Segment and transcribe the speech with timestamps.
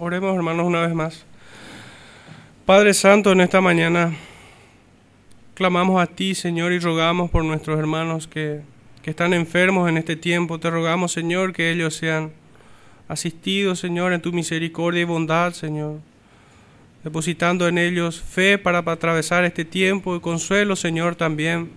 [0.00, 1.24] Oremos hermanos una vez más.
[2.64, 4.14] Padre Santo, en esta mañana
[5.54, 8.60] clamamos a ti, Señor, y rogamos por nuestros hermanos que,
[9.02, 10.60] que están enfermos en este tiempo.
[10.60, 12.30] Te rogamos, Señor, que ellos sean
[13.08, 15.96] asistidos, Señor, en tu misericordia y bondad, Señor.
[17.02, 21.70] Depositando en ellos fe para, para atravesar este tiempo y consuelo, Señor, también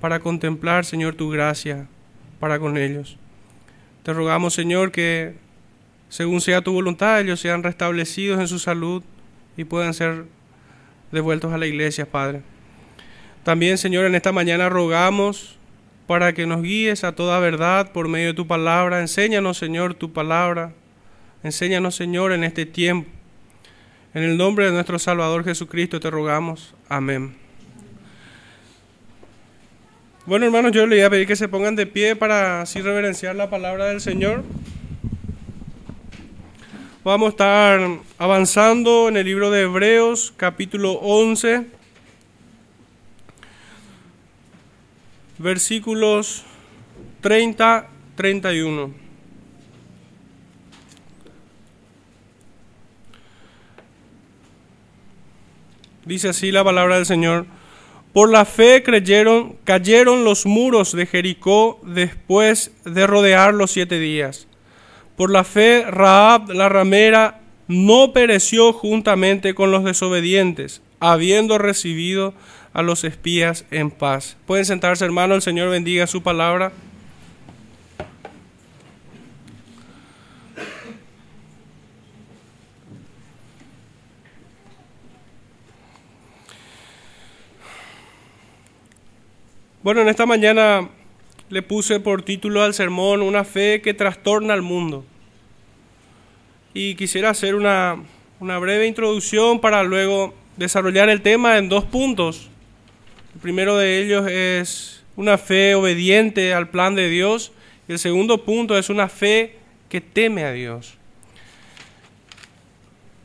[0.00, 1.88] para contemplar, Señor, tu gracia
[2.38, 3.16] para con ellos.
[4.04, 5.42] Te rogamos, Señor, que
[6.08, 9.02] según sea tu voluntad, ellos sean restablecidos en su salud
[9.56, 10.24] y puedan ser
[11.10, 12.42] devueltos a la iglesia, Padre.
[13.42, 15.58] También, Señor, en esta mañana rogamos
[16.06, 19.00] para que nos guíes a toda verdad por medio de tu palabra.
[19.00, 20.72] Enséñanos, Señor, tu palabra.
[21.42, 23.10] Enséñanos, Señor, en este tiempo.
[24.14, 26.74] En el nombre de nuestro Salvador Jesucristo te rogamos.
[26.88, 27.34] Amén.
[30.24, 33.36] Bueno, hermanos, yo le voy a pedir que se pongan de pie para así reverenciar
[33.36, 34.42] la palabra del Señor.
[37.04, 37.80] Vamos a estar
[38.16, 41.66] avanzando en el libro de Hebreos, capítulo 11,
[45.36, 46.44] versículos
[47.20, 48.94] 30, 31.
[56.06, 57.44] Dice así la palabra del Señor.
[58.14, 64.48] Por la fe creyeron, cayeron los muros de Jericó después de rodearlos siete días.
[65.16, 72.34] Por la fe, Raab la ramera no pereció juntamente con los desobedientes, habiendo recibido
[72.72, 74.36] a los espías en paz.
[74.46, 76.72] Pueden sentarse, hermano, el Señor bendiga su palabra.
[89.84, 90.88] Bueno, en esta mañana
[91.54, 95.04] le puse por título al sermón Una fe que trastorna al mundo.
[96.74, 98.02] Y quisiera hacer una,
[98.40, 102.48] una breve introducción para luego desarrollar el tema en dos puntos.
[103.36, 107.52] El primero de ellos es una fe obediente al plan de Dios
[107.86, 109.54] y el segundo punto es una fe
[109.88, 110.94] que teme a Dios.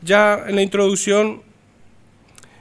[0.02, 1.42] Ya en la introducción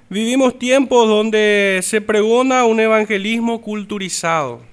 [0.10, 4.68] vivimos tiempos donde se pregona un evangelismo culturizado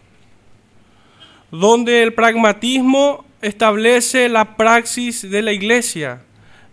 [1.50, 6.22] donde el pragmatismo establece la praxis de la iglesia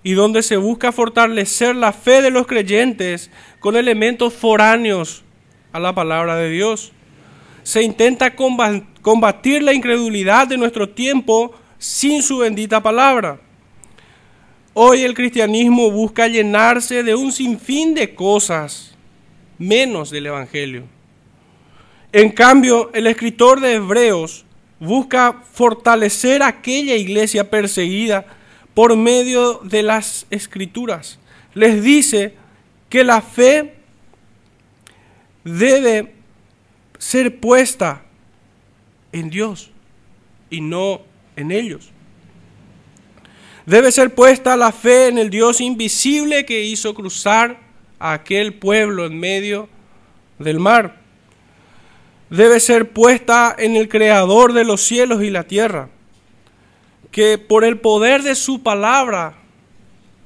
[0.03, 5.23] y donde se busca fortalecer la fe de los creyentes con elementos foráneos
[5.71, 6.91] a la palabra de Dios.
[7.63, 13.39] Se intenta combatir la incredulidad de nuestro tiempo sin su bendita palabra.
[14.73, 18.95] Hoy el cristianismo busca llenarse de un sinfín de cosas,
[19.57, 20.83] menos del Evangelio.
[22.11, 24.42] En cambio, el escritor de Hebreos
[24.83, 28.25] busca fortalecer aquella iglesia perseguida
[28.73, 31.19] por medio de las escrituras.
[31.53, 32.35] Les dice
[32.89, 33.75] que la fe
[35.43, 36.13] debe
[36.97, 38.03] ser puesta
[39.11, 39.71] en Dios
[40.49, 41.01] y no
[41.35, 41.89] en ellos.
[43.65, 47.61] Debe ser puesta la fe en el Dios invisible que hizo cruzar
[47.99, 49.69] a aquel pueblo en medio
[50.39, 51.02] del mar
[52.33, 55.89] debe ser puesta en el Creador de los cielos y la tierra,
[57.11, 59.35] que por el poder de su palabra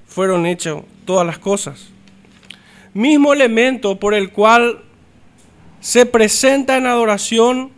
[0.07, 1.89] fueron hechas todas las cosas.
[2.93, 4.83] Mismo elemento por el cual
[5.81, 7.71] se presenta en adoración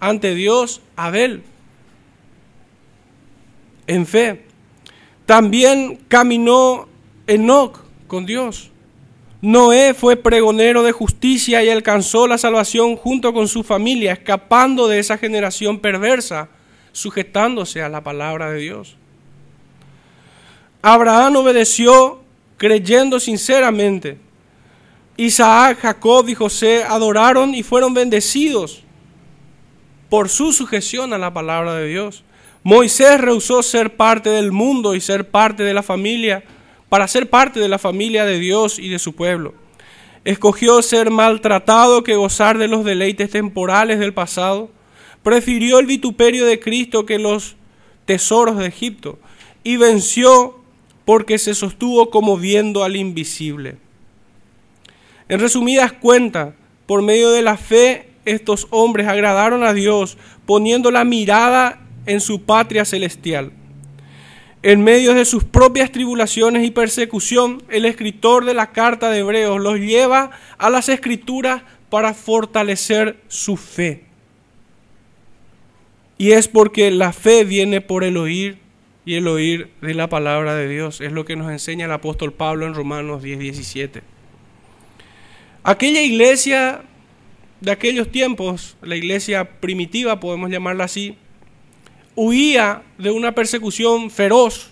[0.00, 1.44] ante Dios Abel,
[3.86, 4.46] en fe.
[5.26, 6.88] También caminó
[7.28, 8.72] Enoch con Dios.
[9.46, 14.98] Noé fue pregonero de justicia y alcanzó la salvación junto con su familia, escapando de
[14.98, 16.48] esa generación perversa,
[16.90, 18.96] sujetándose a la palabra de Dios.
[20.82, 22.24] Abraham obedeció
[22.56, 24.18] creyendo sinceramente.
[25.16, 28.82] Isaac, Jacob y José adoraron y fueron bendecidos
[30.10, 32.24] por su sujeción a la palabra de Dios.
[32.64, 36.42] Moisés rehusó ser parte del mundo y ser parte de la familia
[36.88, 39.54] para ser parte de la familia de Dios y de su pueblo.
[40.24, 44.70] Escogió ser maltratado que gozar de los deleites temporales del pasado.
[45.22, 47.56] Prefirió el vituperio de Cristo que los
[48.06, 49.18] tesoros de Egipto
[49.62, 50.60] y venció
[51.04, 53.78] porque se sostuvo como viendo al invisible.
[55.28, 56.54] En resumidas cuentas,
[56.86, 62.42] por medio de la fe, estos hombres agradaron a Dios poniendo la mirada en su
[62.42, 63.52] patria celestial.
[64.66, 69.60] En medio de sus propias tribulaciones y persecución, el escritor de la carta de Hebreos
[69.60, 74.06] los lleva a las escrituras para fortalecer su fe.
[76.18, 78.58] Y es porque la fe viene por el oír
[79.04, 81.00] y el oír de la palabra de Dios.
[81.00, 84.02] Es lo que nos enseña el apóstol Pablo en Romanos 10, 17.
[85.62, 86.82] Aquella iglesia
[87.60, 91.16] de aquellos tiempos, la iglesia primitiva, podemos llamarla así,
[92.16, 94.70] huía de una persecución feroz.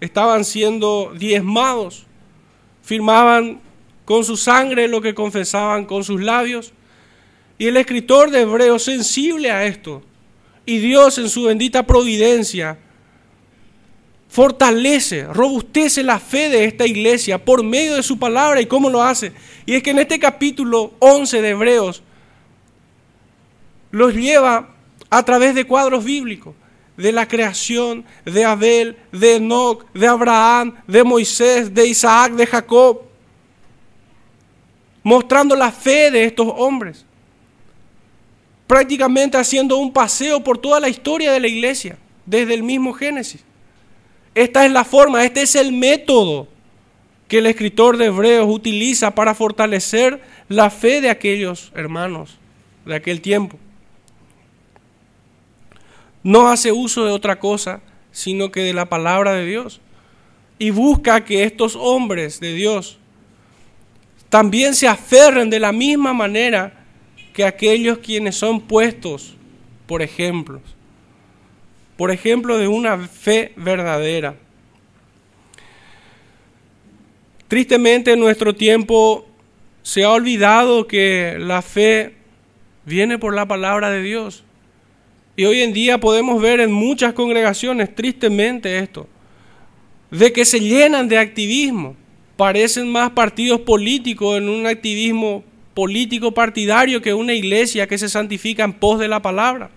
[0.00, 2.06] Estaban siendo diezmados,
[2.82, 3.60] firmaban
[4.04, 6.72] con su sangre lo que confesaban con sus labios.
[7.56, 10.02] Y el escritor de Hebreos, sensible a esto,
[10.66, 12.78] y Dios en su bendita providencia,
[14.28, 18.60] fortalece, robustece la fe de esta iglesia por medio de su palabra.
[18.60, 19.32] ¿Y cómo lo hace?
[19.66, 22.02] Y es que en este capítulo 11 de Hebreos
[23.90, 24.74] los lleva
[25.10, 26.54] a través de cuadros bíblicos,
[26.96, 33.02] de la creación de Abel, de Enoch, de Abraham, de Moisés, de Isaac, de Jacob,
[35.02, 37.04] mostrando la fe de estos hombres,
[38.66, 43.42] prácticamente haciendo un paseo por toda la historia de la iglesia, desde el mismo Génesis.
[44.34, 46.46] Esta es la forma, este es el método
[47.26, 52.38] que el escritor de Hebreos utiliza para fortalecer la fe de aquellos hermanos
[52.84, 53.58] de aquel tiempo.
[56.22, 57.80] No hace uso de otra cosa,
[58.12, 59.80] sino que de la palabra de Dios.
[60.58, 62.98] Y busca que estos hombres de Dios
[64.28, 66.84] también se aferren de la misma manera
[67.32, 69.36] que aquellos quienes son puestos
[69.86, 70.60] por ejemplos
[72.00, 74.34] por ejemplo, de una fe verdadera.
[77.46, 79.28] Tristemente en nuestro tiempo
[79.82, 82.14] se ha olvidado que la fe
[82.86, 84.44] viene por la palabra de Dios.
[85.40, 89.06] Y hoy en día podemos ver en muchas congregaciones, tristemente esto,
[90.10, 91.96] de que se llenan de activismo.
[92.36, 95.42] Parecen más partidos políticos en un activismo
[95.72, 99.70] político partidario que una iglesia que se santifica en pos de la palabra.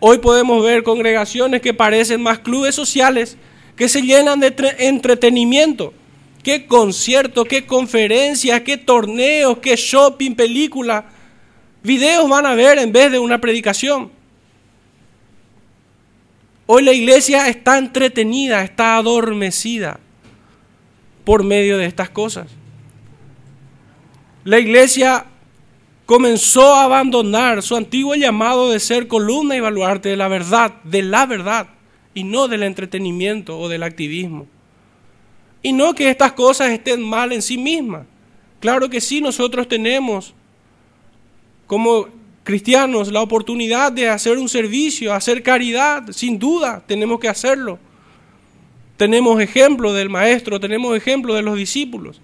[0.00, 3.38] Hoy podemos ver congregaciones que parecen más clubes sociales,
[3.76, 5.94] que se llenan de entretenimiento.
[6.42, 11.06] Qué conciertos, qué conferencias, qué torneos, qué shopping, película.
[11.82, 14.13] Videos van a ver en vez de una predicación.
[16.66, 20.00] Hoy la iglesia está entretenida, está adormecida
[21.24, 22.48] por medio de estas cosas.
[24.44, 25.26] La iglesia
[26.06, 31.02] comenzó a abandonar su antiguo llamado de ser columna y baluarte de la verdad, de
[31.02, 31.68] la verdad,
[32.14, 34.46] y no del entretenimiento o del activismo.
[35.62, 38.06] Y no que estas cosas estén mal en sí mismas.
[38.60, 40.34] Claro que sí, nosotros tenemos
[41.66, 42.08] como
[42.44, 47.78] cristianos la oportunidad de hacer un servicio, hacer caridad, sin duda, tenemos que hacerlo.
[48.96, 52.20] Tenemos ejemplo del maestro, tenemos ejemplo de los discípulos.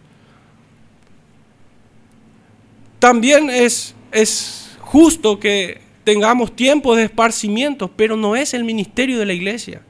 [3.01, 9.27] También es, es justo que tengamos tiempo de esparcimiento, pero no es el ministerio de
[9.27, 9.83] la iglesia.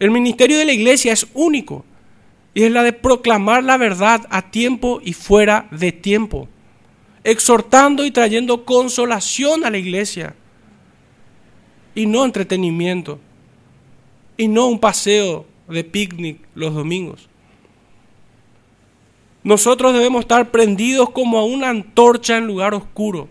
[0.00, 1.84] El ministerio de la iglesia es único
[2.52, 6.48] y es la de proclamar la verdad a tiempo y fuera de tiempo,
[7.24, 10.34] exhortando y trayendo consolación a la iglesia
[11.94, 13.18] y no entretenimiento
[14.36, 17.28] y no un paseo de picnic los domingos.
[19.42, 23.28] Nosotros debemos estar prendidos como a una antorcha en lugar oscuro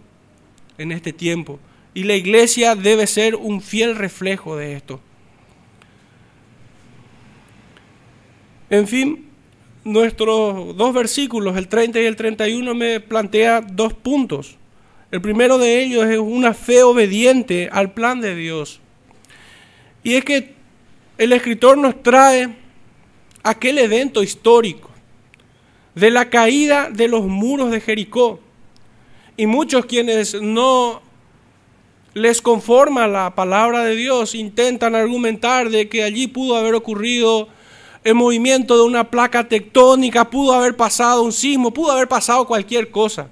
[0.77, 1.59] en este tiempo.
[1.94, 5.00] Y la iglesia debe ser un fiel reflejo de esto.
[8.69, 9.28] En fin,
[9.91, 14.58] nuestros dos versículos, el 30 y el 31, me plantea dos puntos.
[15.12, 18.79] El primero de ellos es una fe obediente al plan de Dios.
[20.03, 20.53] Y es que
[21.17, 22.50] el escritor nos trae
[23.43, 24.89] aquel evento histórico
[25.96, 28.39] de la caída de los muros de Jericó.
[29.36, 31.01] Y muchos quienes no
[32.13, 37.48] les conforma la palabra de Dios intentan argumentar de que allí pudo haber ocurrido
[38.03, 42.91] el movimiento de una placa tectónica, pudo haber pasado un sismo, pudo haber pasado cualquier
[42.91, 43.29] cosa,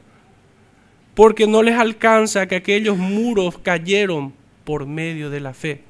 [1.15, 4.33] porque no les alcanza que aquellos muros cayeron
[4.63, 5.83] por medio de la fe.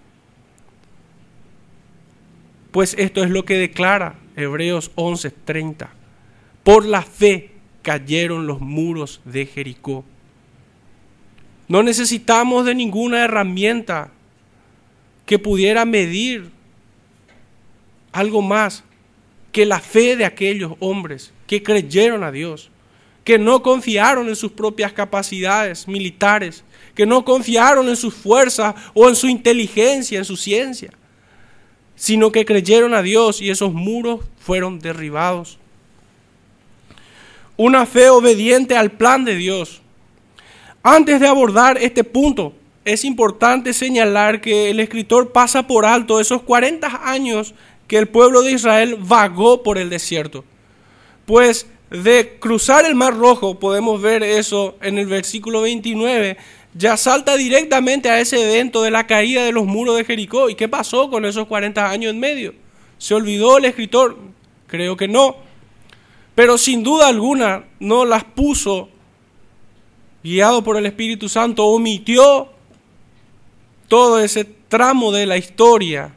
[2.71, 5.89] Pues esto es lo que declara Hebreos 11:30.
[6.63, 10.05] Por la fe cayeron los muros de Jericó.
[11.67, 14.11] No necesitamos de ninguna herramienta
[15.25, 16.51] que pudiera medir
[18.17, 18.83] algo más
[19.51, 22.69] que la fe de aquellos hombres que creyeron a Dios,
[23.23, 26.63] que no confiaron en sus propias capacidades militares,
[26.95, 30.91] que no confiaron en sus fuerzas o en su inteligencia, en su ciencia,
[31.95, 35.59] sino que creyeron a Dios y esos muros fueron derribados
[37.57, 39.81] una fe obediente al plan de Dios.
[40.83, 42.53] Antes de abordar este punto,
[42.85, 47.53] es importante señalar que el escritor pasa por alto esos 40 años
[47.87, 50.43] que el pueblo de Israel vagó por el desierto.
[51.25, 56.37] Pues de cruzar el Mar Rojo, podemos ver eso en el versículo 29,
[56.73, 60.49] ya salta directamente a ese evento de la caída de los muros de Jericó.
[60.49, 62.53] ¿Y qué pasó con esos 40 años en medio?
[62.97, 64.17] ¿Se olvidó el escritor?
[64.67, 65.37] Creo que no.
[66.35, 68.89] Pero sin duda alguna no las puso,
[70.23, 72.49] guiado por el Espíritu Santo, omitió
[73.87, 76.16] todo ese tramo de la historia.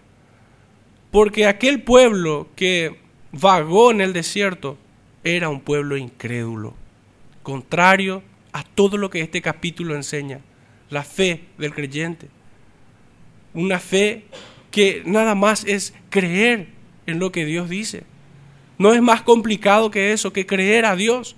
[1.11, 3.01] Porque aquel pueblo que
[3.33, 4.79] vagó en el desierto
[5.25, 6.75] era un pueblo incrédulo,
[7.43, 10.41] contrario a todo lo que este capítulo enseña,
[10.89, 12.29] la fe del creyente.
[13.55, 14.25] Una fe
[14.71, 16.69] que nada más es creer
[17.07, 18.05] en lo que Dios dice.
[18.79, 21.37] No es más complicado que eso, que creer a Dios.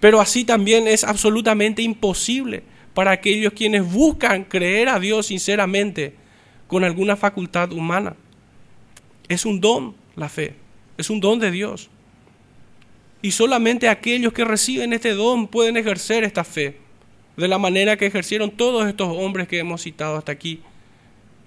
[0.00, 2.62] Pero así también es absolutamente imposible
[2.94, 6.14] para aquellos quienes buscan creer a Dios sinceramente
[6.68, 8.16] con alguna facultad humana.
[9.28, 10.54] Es un don la fe,
[10.96, 11.90] es un don de Dios.
[13.22, 16.78] Y solamente aquellos que reciben este don pueden ejercer esta fe,
[17.36, 20.60] de la manera que ejercieron todos estos hombres que hemos citado hasta aquí.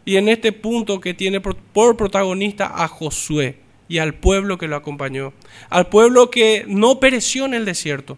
[0.05, 3.57] Y en este punto que tiene por protagonista a Josué
[3.88, 5.33] y al pueblo que lo acompañó,
[5.69, 8.17] al pueblo que no pereció en el desierto,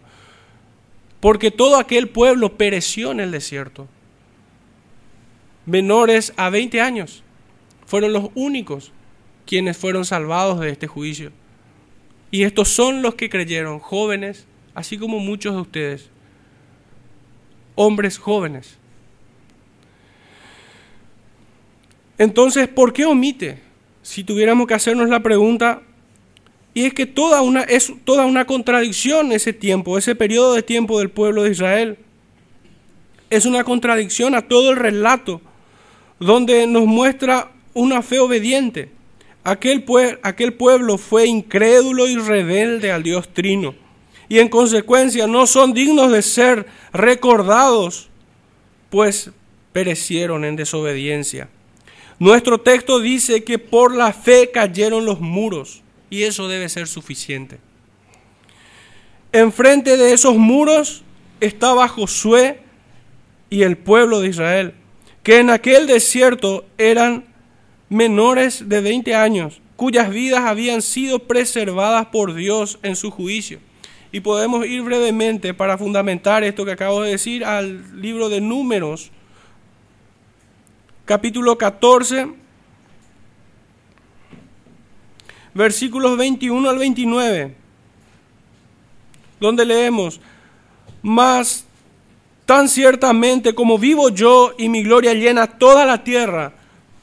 [1.20, 3.88] porque todo aquel pueblo pereció en el desierto.
[5.66, 7.24] Menores a 20 años
[7.86, 8.92] fueron los únicos
[9.46, 11.32] quienes fueron salvados de este juicio.
[12.32, 16.10] Y estos son los que creyeron, jóvenes, así como muchos de ustedes,
[17.76, 18.78] hombres jóvenes.
[22.18, 23.60] Entonces, ¿por qué omite?
[24.02, 25.82] Si tuviéramos que hacernos la pregunta,
[26.74, 31.00] y es que toda una, es toda una contradicción ese tiempo, ese periodo de tiempo
[31.00, 31.98] del pueblo de Israel.
[33.30, 35.42] Es una contradicción a todo el relato,
[36.20, 38.90] donde nos muestra una fe obediente
[39.44, 43.74] Aquel, pueblo fue incrédulo y rebelde al Dios Trino,
[44.30, 48.10] y en consecuencia no son dignos de ser recordados,
[48.90, 49.32] pues
[49.74, 51.50] perecieron en desobediencia.
[52.20, 55.82] Nuestro texto dice que por la fe cayeron los muros,
[56.12, 57.58] y eso debe ser suficiente.
[59.32, 61.04] Enfrente de esos muros
[61.40, 62.60] estaba Josué
[63.50, 64.76] y el pueblo de Israel,
[65.24, 67.31] que en aquel desierto eran
[67.92, 73.60] menores de 20 años, cuyas vidas habían sido preservadas por Dios en su juicio.
[74.14, 79.12] Y podemos ir brevemente para fundamentar esto que acabo de decir al libro de Números,
[81.04, 82.30] capítulo 14,
[85.54, 87.56] versículos 21 al 29,
[89.38, 90.22] donde leemos,
[91.02, 91.66] mas
[92.46, 96.54] tan ciertamente como vivo yo y mi gloria llena toda la tierra,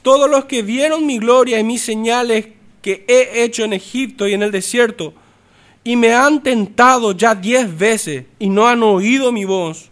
[0.09, 2.47] todos los que vieron mi gloria y mis señales
[2.81, 5.13] que he hecho en Egipto y en el desierto,
[5.83, 9.91] y me han tentado ya diez veces y no han oído mi voz,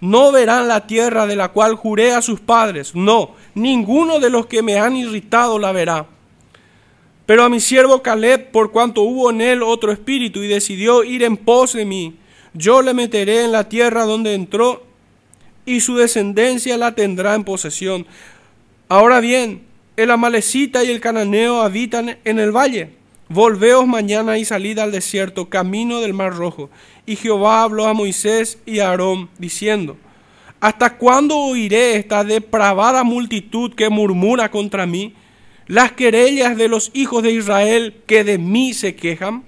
[0.00, 2.96] no verán la tierra de la cual juré a sus padres.
[2.96, 6.06] No, ninguno de los que me han irritado la verá.
[7.24, 11.22] Pero a mi siervo Caleb, por cuanto hubo en él otro espíritu y decidió ir
[11.22, 12.16] en pos de mí,
[12.52, 14.82] yo le meteré en la tierra donde entró
[15.64, 18.06] y su descendencia la tendrá en posesión.
[18.92, 19.62] Ahora bien,
[19.96, 22.90] el amalecita y el cananeo habitan en el valle.
[23.30, 26.68] Volveos mañana y salid al desierto, camino del mar rojo.
[27.06, 29.96] Y Jehová habló a Moisés y a Aarón, diciendo,
[30.60, 35.14] ¿Hasta cuándo oiré esta depravada multitud que murmura contra mí?
[35.66, 39.42] Las querellas de los hijos de Israel que de mí se quejan.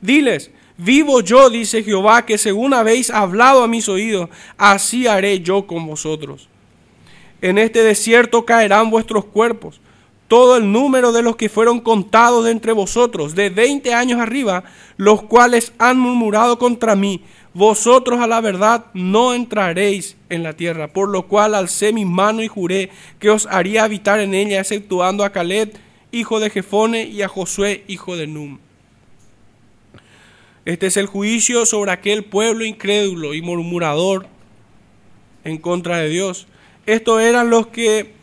[0.00, 5.68] Diles, vivo yo, dice Jehová, que según habéis hablado a mis oídos, así haré yo
[5.68, 6.48] con vosotros.
[7.40, 9.80] En este desierto caerán vuestros cuerpos,
[10.26, 14.64] todo el número de los que fueron contados de entre vosotros, de veinte años arriba,
[14.96, 17.22] los cuales han murmurado contra mí.
[17.54, 22.42] Vosotros a la verdad no entraréis en la tierra, por lo cual alcé mi mano
[22.42, 25.72] y juré que os haría habitar en ella, exceptuando a Caleb,
[26.12, 28.58] hijo de Jefone, y a Josué, hijo de Num.
[30.66, 34.26] Este es el juicio sobre aquel pueblo incrédulo y murmurador
[35.44, 36.46] en contra de Dios
[36.88, 38.14] estos eran los que,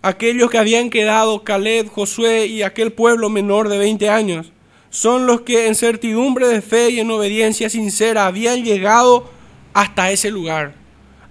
[0.00, 4.52] aquellos que habían quedado, Caleb, Josué y aquel pueblo menor de 20 años,
[4.88, 9.30] son los que en certidumbre de fe y en obediencia sincera habían llegado
[9.74, 10.76] hasta ese lugar,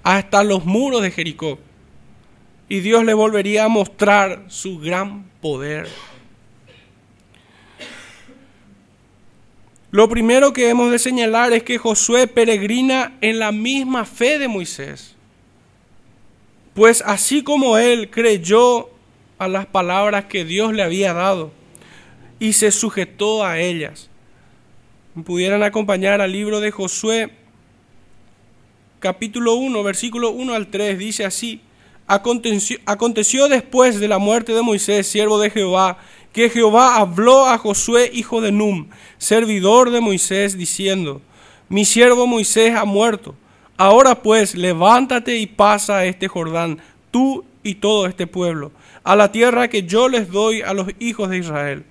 [0.03, 1.58] hasta los muros de Jericó.
[2.70, 5.88] Y Dios le volvería a mostrar su gran poder.
[9.89, 14.48] Lo primero que hemos de señalar es que Josué peregrina en la misma fe de
[14.48, 15.12] Moisés
[16.74, 18.89] Pues así como él creyó
[19.38, 21.51] a las palabras que Dios le había dado
[22.39, 24.10] y se sujetó a ellas.
[25.25, 27.32] Pudieran acompañar al libro de Josué,
[29.00, 31.62] capítulo 1, versículo 1 al 3, dice así,
[32.08, 36.00] aconteció, aconteció después de la muerte de Moisés, siervo de Jehová,
[36.32, 38.89] que Jehová habló a Josué, hijo de Num,
[39.20, 41.22] servidor de Moisés, diciendo,
[41.70, 43.36] mi siervo Moisés ha muerto.
[43.77, 46.80] Ahora pues, levántate y pasa este Jordán,
[47.12, 48.72] tú y todo este pueblo,
[49.03, 51.84] a la tierra que yo les doy a los hijos de Israel.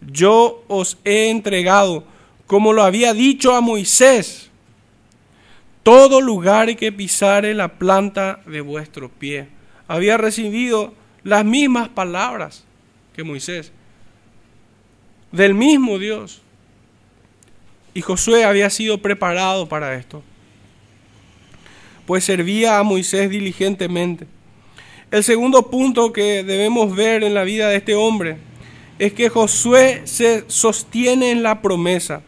[0.00, 2.04] Yo os he entregado,
[2.46, 4.50] como lo había dicho a Moisés,
[5.82, 9.48] todo lugar que pisare la planta de vuestro pie.
[9.88, 12.64] Había recibido las mismas palabras
[13.14, 13.72] que Moisés,
[15.32, 16.42] del mismo Dios.
[17.92, 20.22] Y Josué había sido preparado para esto,
[22.10, 24.26] pues servía a Moisés diligentemente.
[25.12, 28.36] El segundo punto que debemos ver en la vida de este hombre
[28.98, 32.22] es que Josué se sostiene en la promesa.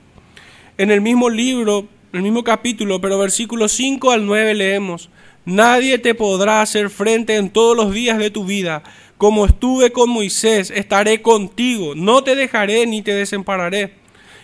[0.79, 5.11] En el mismo libro, el mismo capítulo, pero versículos 5 al 9 leemos,
[5.45, 8.85] Nadie te podrá hacer frente en todos los días de tu vida.
[9.19, 13.95] Como estuve con Moisés, estaré contigo, no te dejaré ni te desampararé.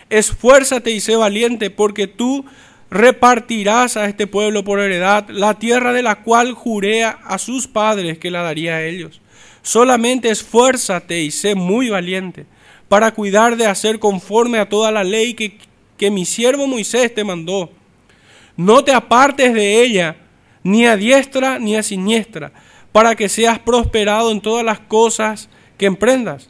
[0.09, 2.43] Esfuérzate y sé valiente, porque tú
[2.91, 8.17] repartirás a este pueblo por heredad la tierra de la cual juré a sus padres
[8.17, 9.21] que la daría a ellos.
[9.61, 12.45] Solamente esfuérzate y sé muy valiente
[12.87, 15.57] para cuidar de hacer conforme a toda la ley que,
[15.95, 17.71] que mi siervo Moisés te mandó.
[18.57, 20.17] No te apartes de ella,
[20.63, 22.51] ni a diestra ni a siniestra,
[22.91, 26.49] para que seas prosperado en todas las cosas que emprendas.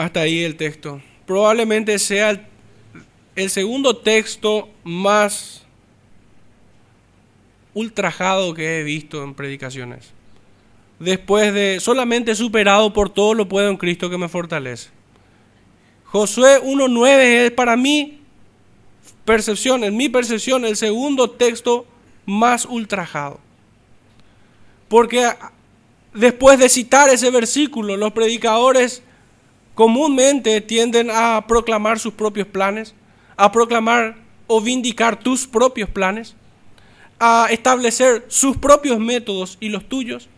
[0.00, 1.02] Hasta ahí el texto.
[1.26, 2.48] Probablemente sea
[3.36, 5.66] el, segundo texto más
[7.74, 10.12] ultrajado que he visto en predicaciones.
[10.98, 14.88] Después de solamente superado por todo lo puedo en Cristo que me fortalece.
[16.06, 18.22] Josué 1.9 es para mí
[19.26, 21.84] percepción, en mi percepción, el segundo texto
[22.24, 23.38] más ultrajado.
[24.88, 25.30] Porque
[26.14, 29.02] después de citar ese versículo, los predicadores
[29.74, 32.94] comúnmente tienden a proclamar sus propios planes,
[33.36, 36.34] a proclamar o vindicar tus propios planes,
[37.18, 40.28] a establecer sus propios métodos y los tuyos,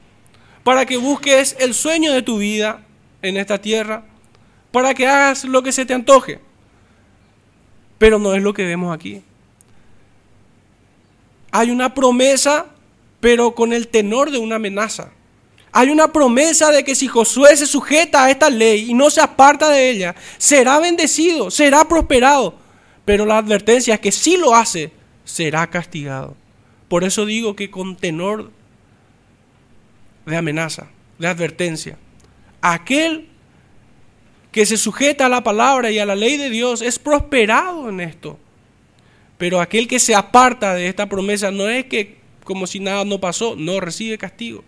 [0.65, 2.85] para que busques el sueño de tu vida
[3.23, 4.05] en esta tierra,
[4.71, 6.41] para que hagas lo que se te antoje.
[7.99, 9.23] Pero no es lo que vemos aquí.
[11.53, 12.67] Hay una promesa,
[13.21, 15.13] pero con el tenor de una amenaza.
[15.75, 19.23] Hay una promesa de que si Josué se sujeta a esta ley y no se
[19.23, 22.55] aparta de ella, será bendecido, será prosperado.
[23.07, 24.93] Pero la advertencia es que si lo hace,
[25.25, 26.37] será castigado.
[26.89, 28.51] Por eso digo que con tenor
[30.27, 31.97] de amenaza, de advertencia,
[32.61, 33.29] aquel
[34.53, 38.01] que se sujeta a la palabra y a la ley de Dios es prosperado en
[38.01, 38.39] esto.
[39.39, 43.21] Pero aquel que se aparta de esta promesa no es que como si nada no
[43.21, 44.65] pasó, no recibe castigo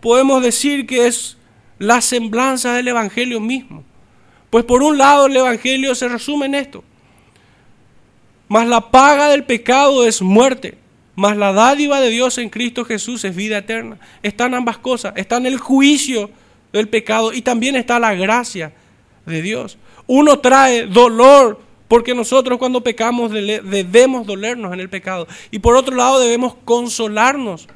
[0.00, 1.36] podemos decir que es
[1.78, 3.84] la semblanza del Evangelio mismo.
[4.50, 6.84] Pues por un lado el Evangelio se resume en esto.
[8.48, 10.78] Mas la paga del pecado es muerte,
[11.16, 13.98] mas la dádiva de Dios en Cristo Jesús es vida eterna.
[14.22, 16.30] Están ambas cosas, está en el juicio
[16.72, 18.72] del pecado y también está la gracia
[19.24, 19.78] de Dios.
[20.06, 25.26] Uno trae dolor porque nosotros cuando pecamos debemos dolernos en el pecado.
[25.50, 27.68] Y por otro lado debemos consolarnos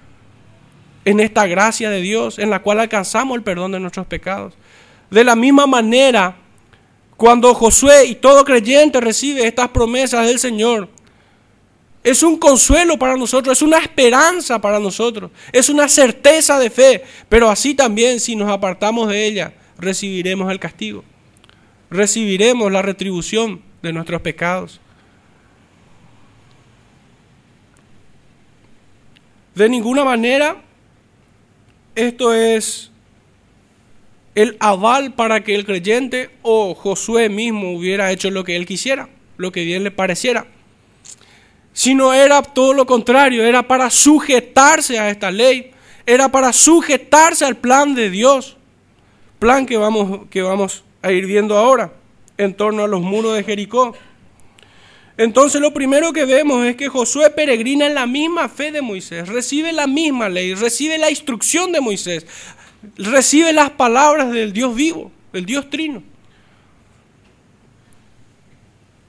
[1.04, 4.54] en esta gracia de Dios en la cual alcanzamos el perdón de nuestros pecados.
[5.10, 6.36] De la misma manera,
[7.16, 10.88] cuando Josué y todo creyente recibe estas promesas del Señor,
[12.02, 17.04] es un consuelo para nosotros, es una esperanza para nosotros, es una certeza de fe,
[17.28, 21.04] pero así también si nos apartamos de ella, recibiremos el castigo,
[21.90, 24.80] recibiremos la retribución de nuestros pecados.
[29.54, 30.56] De ninguna manera
[32.06, 32.90] esto es
[34.34, 39.08] el aval para que el creyente o Josué mismo hubiera hecho lo que él quisiera,
[39.36, 40.46] lo que bien le pareciera.
[41.72, 45.72] Sino era todo lo contrario, era para sujetarse a esta ley,
[46.06, 48.56] era para sujetarse al plan de Dios,
[49.38, 51.92] plan que vamos, que vamos a ir viendo ahora
[52.36, 53.94] en torno a los muros de Jericó.
[55.20, 59.28] Entonces lo primero que vemos es que Josué peregrina en la misma fe de Moisés,
[59.28, 62.24] recibe la misma ley, recibe la instrucción de Moisés,
[62.96, 66.02] recibe las palabras del Dios vivo, del Dios trino.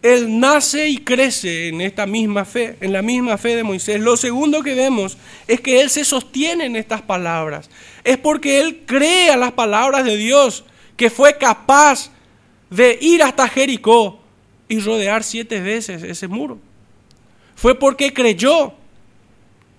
[0.02, 4.02] Él nace y crece en esta misma fe, en la misma fe de Moisés.
[4.02, 7.69] Lo segundo que vemos es que Él se sostiene en estas palabras.
[8.04, 10.65] Es porque Él cree a las palabras de Dios,
[10.97, 12.12] que fue capaz
[12.69, 14.20] de ir hasta Jericó
[14.71, 16.57] y rodear siete veces ese muro.
[17.55, 18.73] Fue porque creyó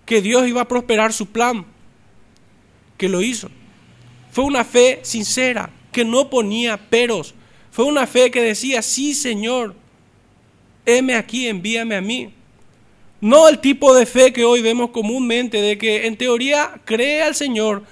[0.04, 1.64] que Dios iba a prosperar su plan,
[2.98, 3.48] que lo hizo.
[4.30, 7.34] Fue una fe sincera, que no ponía peros.
[7.70, 9.74] Fue una fe que decía, sí Señor,
[10.84, 12.34] heme aquí, envíame a mí.
[13.22, 17.34] No el tipo de fe que hoy vemos comúnmente, de que en teoría cree al
[17.34, 17.84] Señor,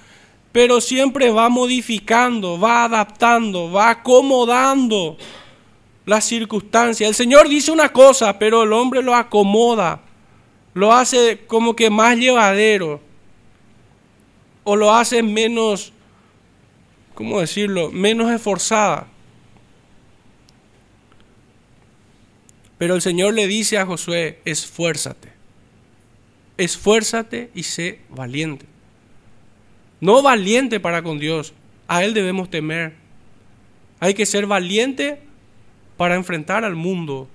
[0.51, 5.17] pero siempre va modificando, va adaptando, va acomodando
[6.11, 7.07] las circunstancias.
[7.07, 10.01] El Señor dice una cosa, pero el hombre lo acomoda,
[10.73, 12.99] lo hace como que más llevadero,
[14.65, 15.93] o lo hace menos,
[17.13, 19.07] ¿cómo decirlo?, menos esforzada.
[22.77, 25.29] Pero el Señor le dice a Josué, esfuérzate,
[26.57, 28.65] esfuérzate y sé valiente.
[30.01, 31.53] No valiente para con Dios,
[31.87, 32.95] a Él debemos temer.
[34.01, 35.30] Hay que ser valiente
[36.01, 37.27] para enfrentar al mundo.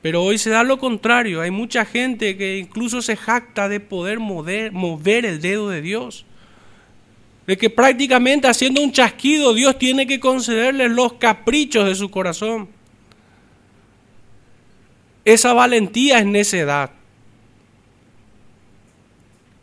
[0.00, 4.20] Pero hoy se da lo contrario, hay mucha gente que incluso se jacta de poder
[4.20, 6.24] mover, el dedo de Dios
[7.46, 12.70] de que prácticamente haciendo un chasquido Dios tiene que concederles los caprichos de su corazón.
[15.26, 16.90] Esa valentía es necedad.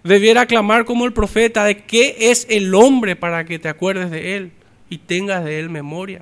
[0.03, 4.35] Debiera clamar como el profeta de qué es el hombre para que te acuerdes de
[4.37, 4.51] él
[4.91, 6.21] y tengas de él memoria.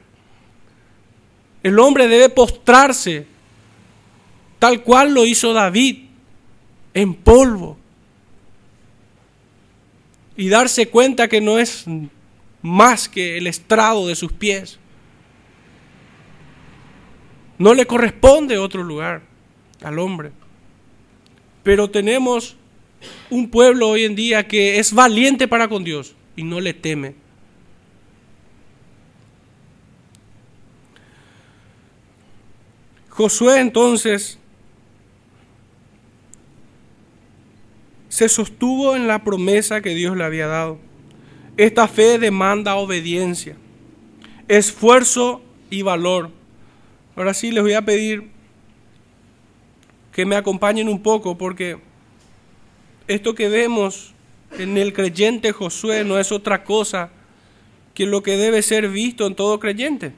[1.63, 3.26] El hombre debe postrarse
[4.60, 6.06] tal cual lo hizo David
[6.93, 7.78] en polvo
[10.36, 11.86] y darse cuenta que no es
[12.62, 14.80] más que el estrado de sus pies.
[17.58, 19.24] No le corresponde otro lugar
[19.82, 20.32] al hombre.
[21.63, 22.56] Pero tenemos
[23.30, 27.15] un pueblo hoy en día que es valiente para con Dios y no le teme.
[33.19, 34.39] Josué entonces
[38.08, 40.79] se sostuvo en la promesa que Dios le había dado.
[41.58, 43.58] Esta fe demanda obediencia,
[44.47, 46.32] esfuerzo y valor.
[47.17, 48.29] Ahora sí les voy a pedir
[50.13, 51.77] que me acompañen un poco porque
[53.10, 54.13] esto que vemos
[54.58, 57.10] en el creyente Josué no es otra cosa
[57.93, 60.13] que lo que debe ser visto en todo creyente.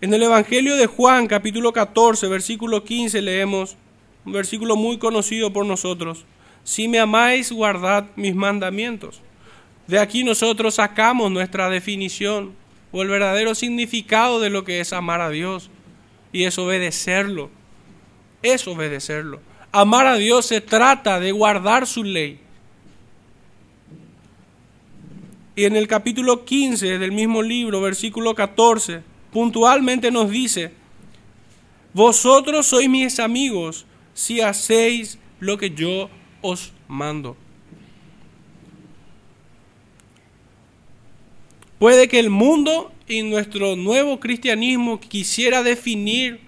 [0.00, 3.76] En el Evangelio de Juan, capítulo 14, versículo 15, leemos
[4.24, 6.24] un versículo muy conocido por nosotros.
[6.64, 9.20] Si me amáis, guardad mis mandamientos.
[9.86, 12.54] De aquí nosotros sacamos nuestra definición
[12.92, 15.70] o el verdadero significado de lo que es amar a Dios
[16.32, 17.50] y es obedecerlo
[18.42, 19.40] es obedecerlo.
[19.72, 22.40] Amar a Dios se trata de guardar su ley.
[25.54, 30.72] Y en el capítulo 15 del mismo libro, versículo 14, puntualmente nos dice,
[31.92, 36.08] vosotros sois mis amigos si hacéis lo que yo
[36.42, 37.36] os mando.
[41.78, 46.40] Puede que el mundo y nuestro nuevo cristianismo quisiera definir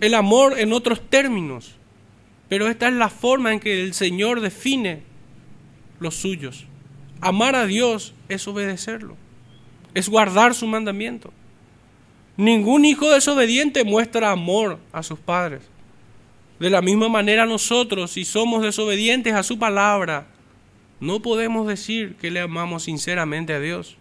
[0.00, 1.72] el amor en otros términos,
[2.48, 5.02] pero esta es la forma en que el Señor define
[6.00, 6.66] los suyos.
[7.20, 9.16] Amar a Dios es obedecerlo,
[9.94, 11.32] es guardar su mandamiento.
[12.36, 15.62] Ningún hijo desobediente muestra amor a sus padres.
[16.60, 20.26] De la misma manera nosotros, si somos desobedientes a su palabra,
[21.00, 23.96] no podemos decir que le amamos sinceramente a Dios.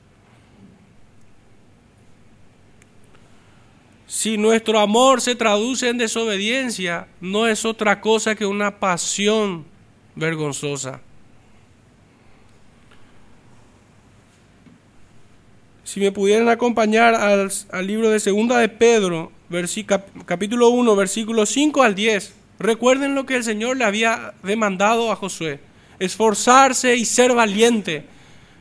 [4.08, 9.65] Si nuestro amor se traduce en desobediencia, no es otra cosa que una pasión
[10.15, 11.02] vergonzosa.
[15.88, 19.32] Si me pudieran acompañar al, libro de Segunda de Pedro,
[20.26, 25.15] capítulo 1, versículos 5 al 10, recuerden lo que el Señor le había demandado a
[25.15, 25.62] Josué,
[25.97, 28.04] esforzarse y ser valiente,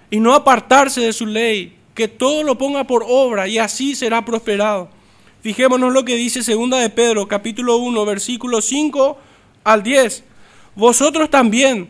[0.08, 4.24] y no apartarse de su ley, que todo lo ponga por obra, y así será
[4.24, 4.88] prosperado.
[5.42, 9.18] Fijémonos lo que dice segunda de Pedro, capítulo 1, versículo 5
[9.64, 10.22] al 10.
[10.76, 11.88] Vosotros también,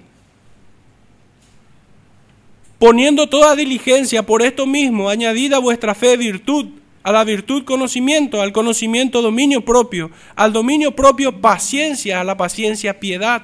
[2.79, 6.67] poniendo toda diligencia por esto mismo, añadida vuestra fe virtud,
[7.03, 12.99] a la virtud conocimiento, al conocimiento dominio propio, al dominio propio paciencia, a la paciencia
[12.99, 13.43] piedad,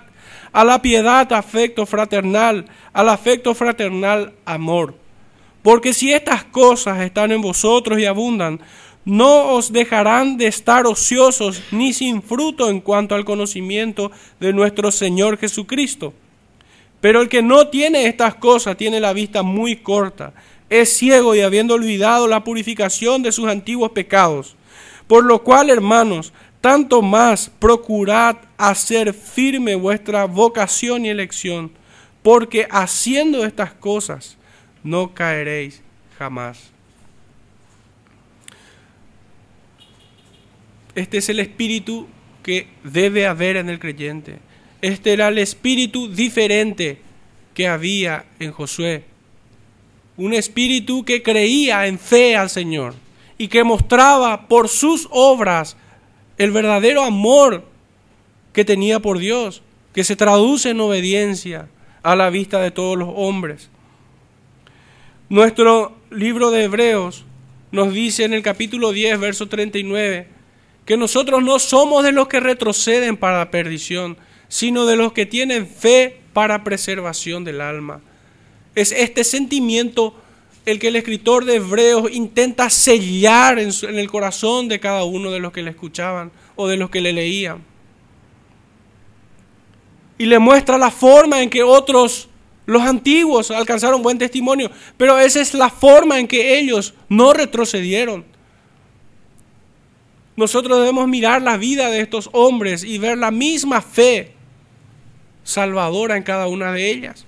[0.53, 4.97] a la piedad afecto fraternal, al afecto fraternal amor.
[5.63, 8.61] Porque si estas cosas están en vosotros y abundan,
[9.05, 14.91] no os dejarán de estar ociosos ni sin fruto en cuanto al conocimiento de nuestro
[14.91, 16.15] Señor Jesucristo.
[17.03, 20.33] Pero el que no tiene estas cosas tiene la vista muy corta,
[20.71, 24.55] es ciego y habiendo olvidado la purificación de sus antiguos pecados.
[25.09, 31.73] Por lo cual, hermanos, tanto más procurad hacer firme vuestra vocación y elección,
[32.23, 34.39] porque haciendo estas cosas
[34.85, 35.83] no caeréis
[36.17, 36.71] jamás.
[40.95, 42.07] Este es el espíritu
[42.45, 44.39] que debe haber en el creyente.
[44.83, 46.99] Este era el espíritu diferente
[47.55, 49.05] que había en Josué.
[50.17, 52.95] Un espíritu que creía en fe al Señor
[53.39, 55.77] y que mostraba por sus obras
[56.37, 57.65] el verdadero amor
[58.53, 59.63] que tenía por Dios,
[59.95, 61.69] que se traduce en obediencia
[62.03, 63.71] a la vista de todos los hombres.
[65.29, 67.25] Nuestro libro de Hebreos
[67.71, 70.27] nos dice en el capítulo 10, verso 39,
[70.85, 74.19] que nosotros no somos de los que retroceden para la perdición,
[74.53, 78.03] sino de los que tienen fe para preservación del alma.
[78.75, 80.15] Es este sentimiento
[80.67, 85.41] el que el escritor de Hebreos intenta sellar en, el corazón de cada uno de
[85.41, 87.65] los que le escuchaban o de los que le leían.
[90.19, 92.29] Y le muestra la forma en que otros,
[92.67, 98.23] los antiguos, alcanzaron buen testimonio, pero esa es la forma en que ellos no retrocedieron.
[100.37, 104.32] Nosotros debemos mirar la vida de estos hombres y ver la misma fe
[105.45, 107.27] salvadora en cada una de ellas.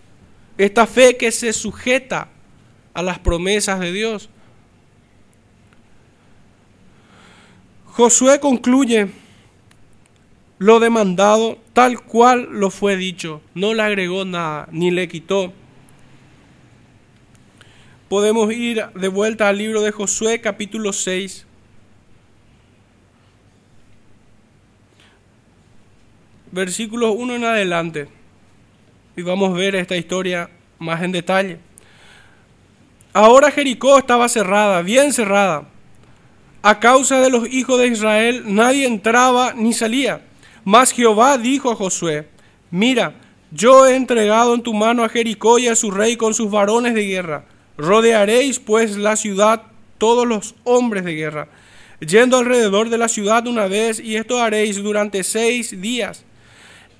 [0.58, 2.28] Esta fe que se sujeta
[2.92, 4.30] a las promesas de Dios.
[7.86, 9.08] Josué concluye
[10.58, 15.52] lo demandado tal cual lo fue dicho, no le agregó nada ni le quitó.
[18.08, 21.46] Podemos ir de vuelta al libro de Josué capítulo 6.
[26.54, 28.08] Versículos 1 en adelante.
[29.16, 31.58] Y vamos a ver esta historia más en detalle.
[33.12, 35.68] Ahora Jericó estaba cerrada, bien cerrada.
[36.62, 40.22] A causa de los hijos de Israel nadie entraba ni salía.
[40.64, 42.28] Mas Jehová dijo a Josué,
[42.70, 43.14] mira,
[43.50, 46.94] yo he entregado en tu mano a Jericó y a su rey con sus varones
[46.94, 47.44] de guerra.
[47.76, 49.62] Rodearéis pues la ciudad
[49.98, 51.48] todos los hombres de guerra,
[52.00, 56.24] yendo alrededor de la ciudad una vez, y esto haréis durante seis días.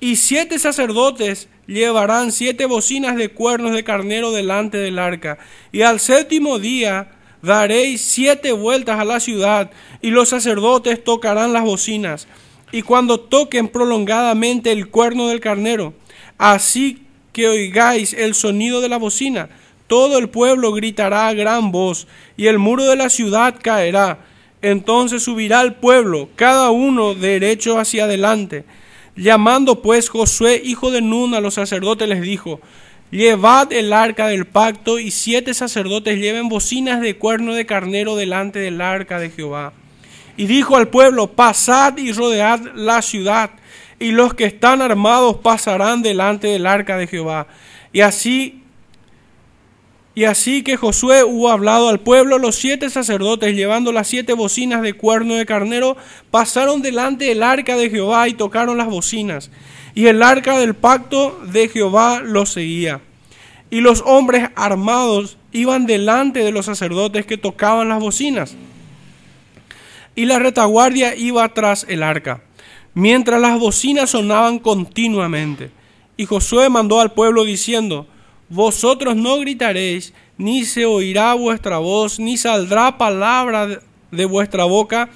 [0.05, 5.39] Y siete sacerdotes llevarán siete bocinas de cuernos de carnero delante del arca.
[5.71, 9.71] Y al séptimo día daréis siete vueltas a la ciudad,
[10.03, 12.27] y los sacerdotes tocarán las bocinas.
[12.71, 15.95] Y cuando toquen prolongadamente el cuerno del carnero,
[16.37, 17.01] así
[17.33, 19.49] que oigáis el sonido de la bocina,
[19.87, 22.05] todo el pueblo gritará a gran voz,
[22.37, 24.19] y el muro de la ciudad caerá.
[24.61, 28.65] Entonces subirá el pueblo, cada uno derecho hacia adelante
[29.15, 32.59] Llamando pues Josué, hijo de Nun, a los sacerdotes les dijo,
[33.11, 38.59] Llevad el arca del pacto y siete sacerdotes lleven bocinas de cuerno de carnero delante
[38.59, 39.73] del arca de Jehová.
[40.35, 43.51] Y dijo al pueblo, pasad y rodead la ciudad,
[43.99, 47.47] y los que están armados pasarán delante del arca de Jehová.
[47.93, 48.64] Y así
[50.15, 54.81] y así que Josué hubo hablado al pueblo, los siete sacerdotes, llevando las siete bocinas
[54.81, 55.97] de cuerno de carnero,
[56.31, 59.51] pasaron delante del arca de Jehová y tocaron las bocinas.
[59.93, 63.01] Y el arca del pacto de Jehová los seguía.
[63.69, 68.55] Y los hombres armados iban delante de los sacerdotes que tocaban las bocinas.
[70.15, 72.41] Y la retaguardia iba tras el arca,
[72.93, 75.71] mientras las bocinas sonaban continuamente.
[76.15, 78.07] Y Josué mandó al pueblo diciendo,
[78.49, 83.79] vosotros no gritaréis, ni se oirá vuestra voz, ni saldrá palabra
[84.11, 85.09] de vuestra boca,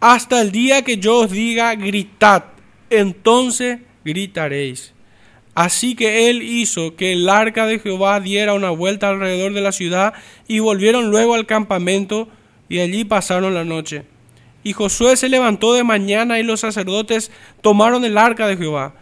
[0.00, 2.44] hasta el día que yo os diga gritad,
[2.90, 4.92] entonces gritaréis.
[5.54, 9.72] Así que él hizo que el arca de Jehová diera una vuelta alrededor de la
[9.72, 10.14] ciudad
[10.46, 12.28] y volvieron luego al campamento
[12.68, 14.04] y allí pasaron la noche.
[14.62, 18.94] Y Josué se levantó de mañana y los sacerdotes tomaron el arca de Jehová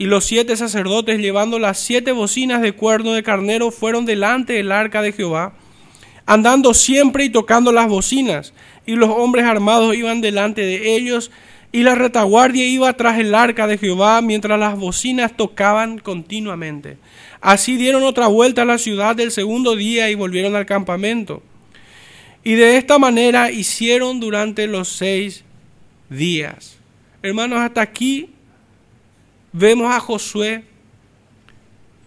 [0.00, 4.72] y los siete sacerdotes llevando las siete bocinas de cuerno de carnero fueron delante del
[4.72, 5.52] arca de Jehová,
[6.24, 8.54] andando siempre y tocando las bocinas,
[8.86, 11.30] y los hombres armados iban delante de ellos,
[11.72, 16.96] Y la retaguardia iba tras el arca de Jehová mientras las bocinas tocaban continuamente.
[17.40, 21.42] Así dieron otra vuelta a la ciudad del segundo día y volvieron al campamento.
[22.42, 25.44] Y de esta manera hicieron durante los seis
[26.08, 26.78] días.
[27.22, 28.30] Hermanos, hasta aquí
[29.52, 30.64] vemos a Josué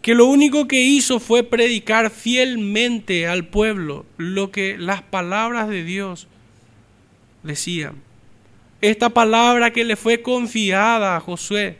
[0.01, 5.83] que lo único que hizo fue predicar fielmente al pueblo lo que las palabras de
[5.83, 6.27] Dios
[7.41, 7.95] decían.
[8.81, 11.77] Esta palabra que le fue confiada a Josué,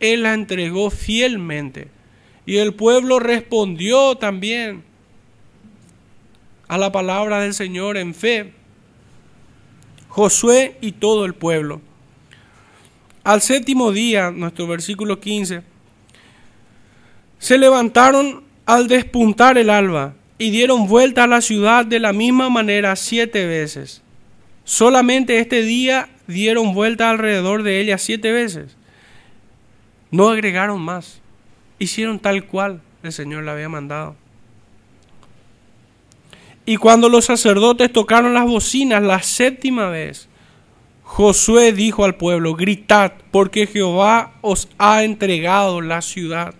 [0.00, 1.88] él la entregó fielmente.
[2.44, 4.82] Y el pueblo respondió también
[6.68, 8.52] a la palabra del Señor en fe.
[10.08, 11.80] Josué y todo el pueblo.
[13.24, 15.62] Al séptimo día, nuestro versículo 15,
[17.38, 22.50] se levantaron al despuntar el alba y dieron vuelta a la ciudad de la misma
[22.50, 24.02] manera siete veces.
[24.64, 28.76] Solamente este día dieron vuelta alrededor de ella siete veces.
[30.10, 31.20] No agregaron más.
[31.78, 34.16] Hicieron tal cual el Señor le había mandado.
[36.64, 40.28] Y cuando los sacerdotes tocaron las bocinas la séptima vez,
[41.14, 46.54] Josué dijo al pueblo, gritad, porque Jehová os ha entregado la ciudad.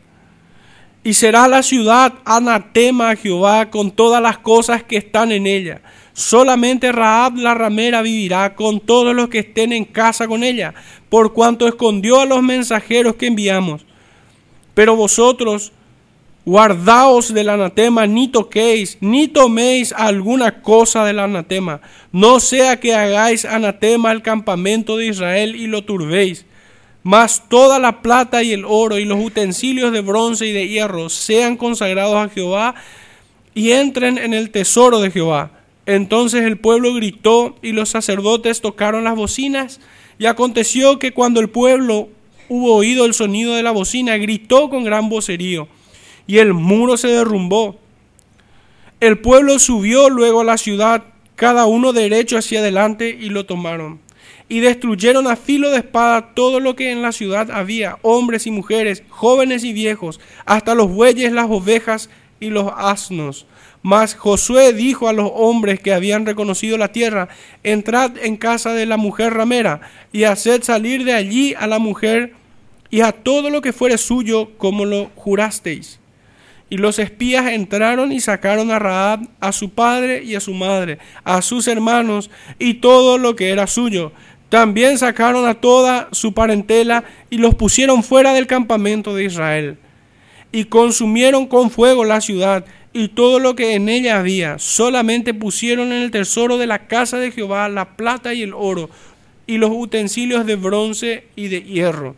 [1.03, 5.81] Y será la ciudad anatema a Jehová con todas las cosas que están en ella.
[6.12, 10.75] Solamente Raab la ramera vivirá con todos los que estén en casa con ella,
[11.09, 13.87] por cuanto escondió a los mensajeros que enviamos.
[14.75, 15.73] Pero vosotros
[16.44, 23.44] guardaos del anatema, ni toquéis, ni toméis alguna cosa del anatema, no sea que hagáis
[23.44, 26.46] anatema al campamento de Israel y lo turbéis.
[27.05, 31.09] Mas toda la plata y el oro y los utensilios de bronce y de hierro
[31.09, 32.76] sean consagrados a Jehová
[33.55, 35.50] y entren en el tesoro de Jehová.
[35.85, 39.81] Entonces el pueblo gritó y los sacerdotes tocaron las bocinas.
[40.16, 42.09] Y aconteció que cuando el pueblo
[42.48, 45.66] hubo oído el sonido de la bocina, gritó con gran vocerío
[46.33, 47.79] y el muro se derrumbó.
[49.01, 51.05] El pueblo subió luego a la ciudad,
[51.37, 54.01] cada uno derecho hacia adelante y lo tomaron
[54.49, 58.51] y destruyeron a filo de espada todo lo que en la ciudad había, hombres y
[58.51, 62.09] mujeres, jóvenes y viejos, hasta los bueyes, las ovejas
[62.40, 63.45] y los asnos.
[63.83, 67.29] Mas Josué dijo a los hombres que habían reconocido la tierra,
[67.62, 72.33] entrad en casa de la mujer ramera y haced salir de allí a la mujer
[72.88, 76.01] y a todo lo que fuere suyo como lo jurasteis.
[76.73, 80.97] Y los espías entraron y sacaron a Raab, a su padre y a su madre,
[81.23, 84.13] a sus hermanos y todo lo que era suyo
[84.49, 89.77] también sacaron a toda su parentela y los pusieron fuera del campamento de Israel.
[90.51, 94.59] Y consumieron con fuego la ciudad y todo lo que en ella había.
[94.59, 98.89] Solamente pusieron en el tesoro de la casa de Jehová la plata y el oro
[99.47, 102.17] y los utensilios de bronce y de hierro.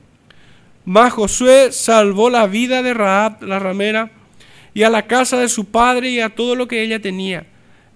[0.84, 4.12] Mas Josué salvó la vida de Raab la ramera
[4.74, 7.46] y a la casa de su padre y a todo lo que ella tenía.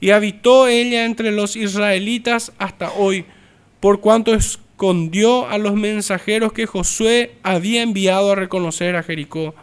[0.00, 3.26] Y habitó ella entre los israelitas hasta hoy
[3.80, 9.54] por cuanto escondió a los mensajeros que Josué había enviado a reconocer a Jericó.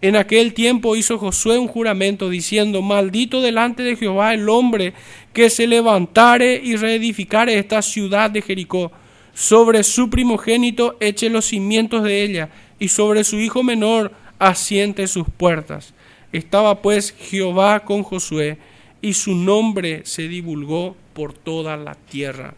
[0.00, 4.94] En aquel tiempo hizo Josué un juramento diciendo, maldito delante de Jehová el hombre
[5.32, 8.90] que se levantare y reedificare esta ciudad de Jericó.
[9.32, 15.28] Sobre su primogénito eche los cimientos de ella, y sobre su hijo menor asiente sus
[15.28, 15.94] puertas.
[16.32, 18.58] Estaba pues Jehová con Josué,
[19.02, 22.54] y su nombre se divulgó por toda la tierra.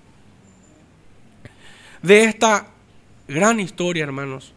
[2.02, 2.68] De esta
[3.26, 4.52] gran historia, hermanos,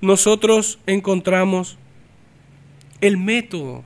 [0.00, 1.76] nosotros encontramos
[3.00, 3.84] el método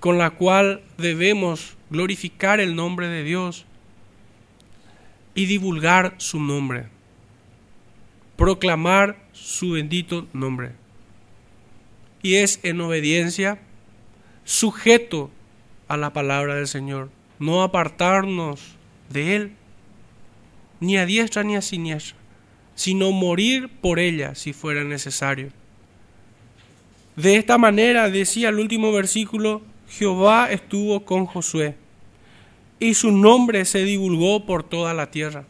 [0.00, 3.64] con la cual debemos glorificar el nombre de Dios
[5.36, 6.88] y divulgar su nombre,
[8.36, 9.16] proclamar
[9.50, 10.72] su bendito nombre.
[12.22, 13.58] Y es en obediencia
[14.44, 15.30] sujeto
[15.88, 17.10] a la palabra del Señor
[17.40, 18.60] no apartarnos
[19.08, 19.52] de Él,
[20.78, 22.16] ni a diestra ni a siniestra,
[22.74, 25.48] sino morir por ella si fuera necesario.
[27.16, 31.74] De esta manera, decía el último versículo, Jehová estuvo con Josué
[32.78, 35.44] y su nombre se divulgó por toda la tierra.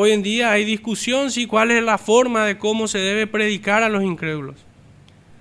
[0.00, 3.82] Hoy en día hay discusión si cuál es la forma de cómo se debe predicar
[3.82, 4.54] a los incrédulos.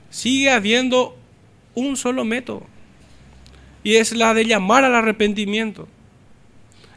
[0.10, 1.16] Sigue habiendo
[1.76, 2.64] un solo método
[3.84, 5.88] y es la de llamar al arrepentimiento.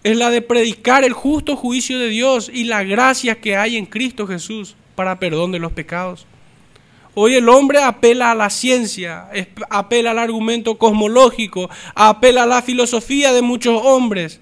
[0.02, 3.84] Es la de predicar el justo juicio de Dios y la gracia que hay en
[3.84, 6.26] Cristo Jesús para perdón de los pecados.
[7.12, 9.28] Hoy el hombre apela a la ciencia,
[9.68, 14.40] apela al argumento cosmológico, apela a la filosofía de muchos hombres,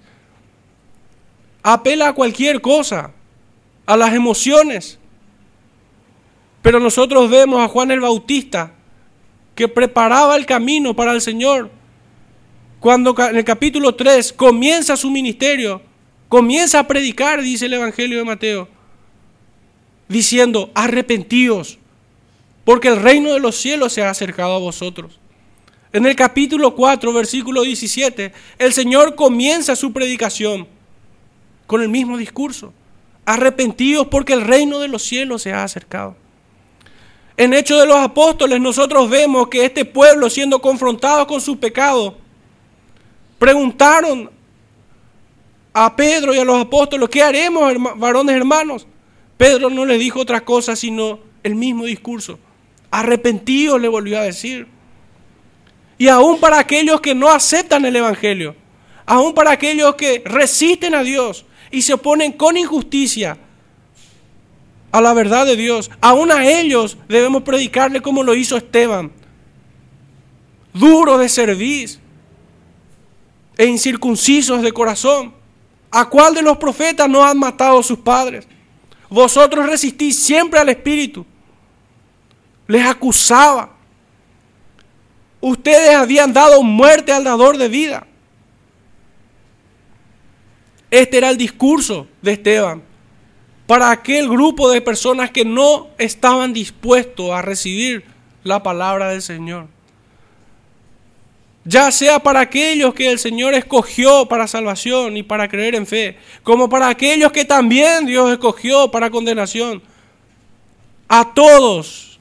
[1.63, 3.13] apela a cualquier cosa,
[3.87, 4.99] a las emociones.
[6.63, 8.73] Pero nosotros vemos a Juan el Bautista
[9.55, 11.71] que preparaba el camino para el Señor.
[12.81, 15.83] Cuando en el capítulo 3 comienza su ministerio,
[16.29, 18.69] comienza a predicar, dice el Evangelio de Mateo,
[20.09, 21.79] diciendo, arrepentíos,
[22.65, 25.19] porque el reino de los cielos se ha acercado a vosotros.
[25.93, 30.69] En el capítulo 4, versículo 17, el Señor comienza su predicación
[31.69, 32.73] con el mismo discurso.
[33.25, 36.17] Arrepentidos porque el reino de los cielos se ha acercado.
[37.37, 42.17] En Hechos de los Apóstoles nosotros vemos que este pueblo siendo confrontado con su pecado,
[43.39, 44.31] preguntaron
[45.73, 48.87] a Pedro y a los apóstoles, ¿qué haremos, varones hermanos?
[49.37, 52.39] Pedro no les dijo otra cosa sino el mismo discurso.
[52.91, 54.67] Arrepentidos le volvió a decir.
[55.99, 58.57] Y aún para aquellos que no aceptan el Evangelio,
[59.05, 63.39] aún para aquellos que resisten a Dios y se oponen con injusticia
[64.91, 69.13] a la verdad de Dios, aún a ellos debemos predicarle como lo hizo Esteban,
[70.73, 71.99] duro de servir
[73.57, 75.35] e incircuncisos de corazón.
[75.91, 78.47] ¿A cuál de los profetas no han matado sus padres?
[79.09, 81.25] Vosotros resistís siempre al Espíritu
[82.69, 83.71] les acusaba.
[85.41, 88.07] Ustedes habían dado muerte al dador de vida.
[90.91, 92.83] Este era el discurso de Esteban
[93.67, 98.05] para aquel grupo de personas que no estaban dispuestos a recibir
[98.43, 99.67] la palabra del Señor.
[101.65, 106.17] Ya sea para aquellos que el Señor escogió para salvación y para creer en fe,
[106.43, 109.83] como para aquellos que también Dios escogió para condenación.
[111.07, 112.19] A todos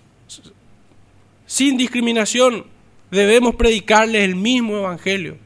[1.45, 2.65] sin discriminación,
[3.09, 5.37] debemos predicarles el mismo evangelio,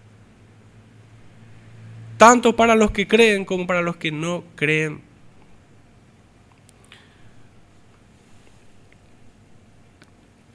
[2.22, 5.02] tanto para los que creen como para los que no creen.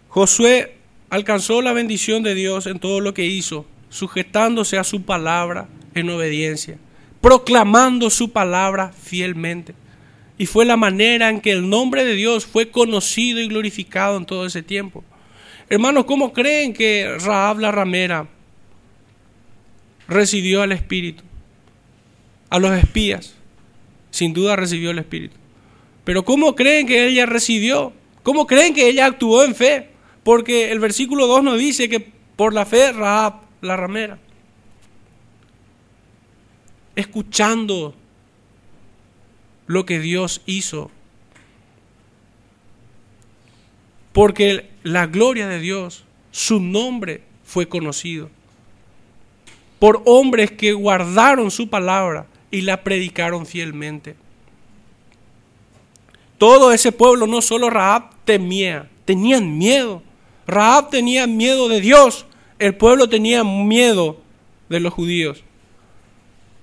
[0.08, 0.76] Josué
[1.10, 6.08] alcanzó la bendición de Dios en todo lo que hizo, sujetándose a su palabra en
[6.08, 6.78] obediencia,
[7.20, 9.74] proclamando su palabra fielmente.
[10.38, 14.26] Y fue la manera en que el nombre de Dios fue conocido y glorificado en
[14.26, 15.02] todo ese tiempo.
[15.68, 18.28] Hermanos, ¿cómo creen que Raab la ramera
[20.06, 21.25] recibió al Espíritu?
[22.50, 23.34] A los espías.
[24.10, 25.36] Sin duda recibió el Espíritu.
[26.04, 27.92] Pero ¿cómo creen que ella recibió?
[28.22, 29.90] ¿Cómo creen que ella actuó en fe?
[30.22, 32.00] Porque el versículo 2 nos dice que
[32.36, 34.18] por la fe Raab la ramera.
[36.94, 37.94] Escuchando
[39.66, 40.90] lo que Dios hizo
[44.16, 48.30] porque la gloria de Dios, su nombre fue conocido
[49.78, 52.24] por hombres que guardaron su palabra
[52.56, 54.16] y la predicaron fielmente.
[56.38, 60.02] Todo ese pueblo, no solo Raab, temía, tenían miedo.
[60.46, 62.24] Raab tenía miedo de Dios,
[62.58, 64.20] el pueblo tenía miedo
[64.70, 65.44] de los judíos.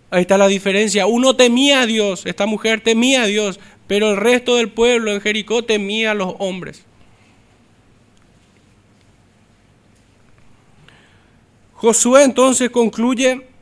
[0.10, 1.06] Ahí está la diferencia.
[1.06, 5.22] Uno temía a Dios, esta mujer temía a Dios, pero el resto del pueblo en
[5.22, 6.86] Jericó temía a los hombres.
[11.74, 13.53] Josué entonces concluye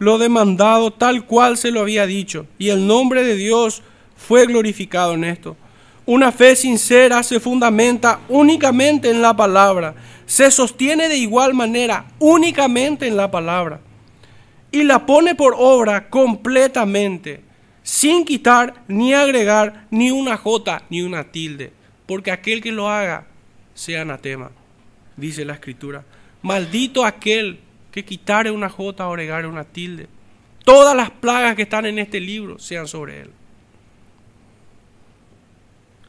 [0.00, 3.82] lo demandado tal cual se lo había dicho, y el nombre de Dios
[4.16, 5.58] fue glorificado en esto.
[6.06, 9.94] Una fe sincera se fundamenta únicamente en la palabra,
[10.24, 13.80] se sostiene de igual manera únicamente en la palabra,
[14.72, 17.42] y la pone por obra completamente,
[17.82, 21.74] sin quitar ni agregar ni una jota ni una tilde,
[22.06, 23.26] porque aquel que lo haga
[23.74, 24.50] sea anatema,
[25.18, 26.04] dice la escritura.
[26.40, 27.60] Maldito aquel
[27.90, 30.08] que quitare una jota o agregare una tilde.
[30.64, 33.30] Todas las plagas que están en este libro sean sobre él.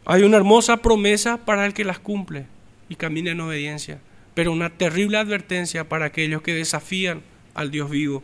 [0.06, 2.46] Hay una hermosa promesa para el que las cumple
[2.90, 4.00] y camina en obediencia,
[4.34, 7.22] pero una terrible advertencia para aquellos que desafían
[7.54, 8.24] al Dios vivo.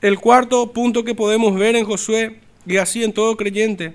[0.00, 3.94] El cuarto punto que podemos ver en Josué, y así en todo creyente,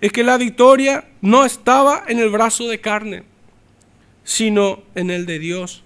[0.00, 3.22] es que la victoria no estaba en el brazo de carne,
[4.24, 5.83] sino en el de Dios.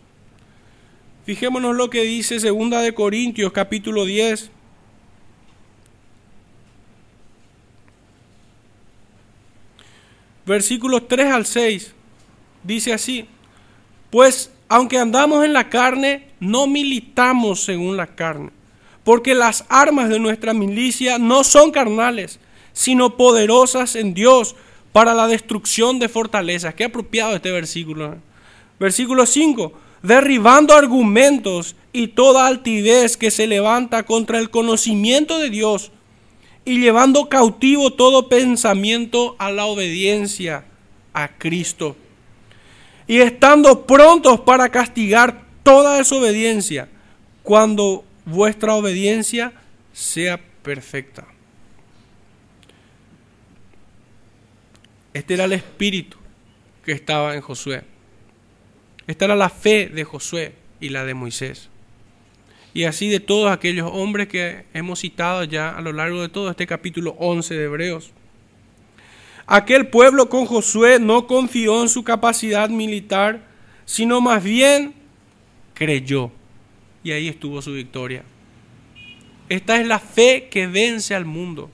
[1.29, 4.51] Fijémonos lo que dice Segunda de Corintios capítulo 10.
[10.47, 11.93] Versículos 3 al 6.
[12.65, 13.29] Dice así,
[14.09, 18.49] pues aunque andamos en la carne, no militamos según la carne,
[19.05, 22.41] porque las armas de nuestra milicia no son carnales,
[22.73, 24.57] sino poderosas en Dios
[24.93, 26.75] para la destrucción de fortalezas.
[26.75, 28.17] Qué apropiado este versículo.
[28.81, 29.88] Versículo 5.
[30.03, 35.91] Derribando argumentos y toda altivez que se levanta contra el conocimiento de Dios
[36.65, 40.65] y llevando cautivo todo pensamiento a la obediencia
[41.13, 41.97] a Cristo.
[43.07, 46.89] Y estando prontos para castigar toda desobediencia
[47.43, 49.53] cuando vuestra obediencia
[49.93, 51.27] sea perfecta.
[55.15, 56.19] Este era el espíritu
[56.85, 57.83] que estaba en Josué.
[59.09, 61.71] Esta era la fe de Josué y la de Moisés.
[62.75, 66.51] Y así de todos aquellos hombres que hemos citado ya a lo largo de todo
[66.51, 68.13] este capítulo 11 de Hebreos.
[69.47, 73.41] Aquel pueblo con Josué no confió en su capacidad militar,
[73.87, 74.93] sino más bien
[75.73, 76.31] creyó.
[77.03, 78.25] Y ahí estuvo su victoria.
[79.49, 81.71] Esta es la fe que vence al mundo.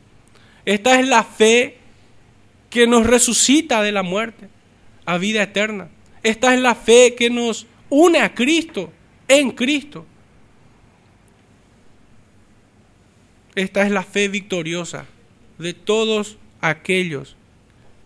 [0.65, 1.79] Esta es la fe
[2.71, 4.49] que nos resucita de la muerte
[5.05, 5.89] a vida eterna.
[6.25, 8.91] Esta es la fe que nos une a Cristo,
[9.29, 10.07] en Cristo.
[13.55, 15.07] Esta es la fe victoriosa
[15.59, 17.37] de todos aquellos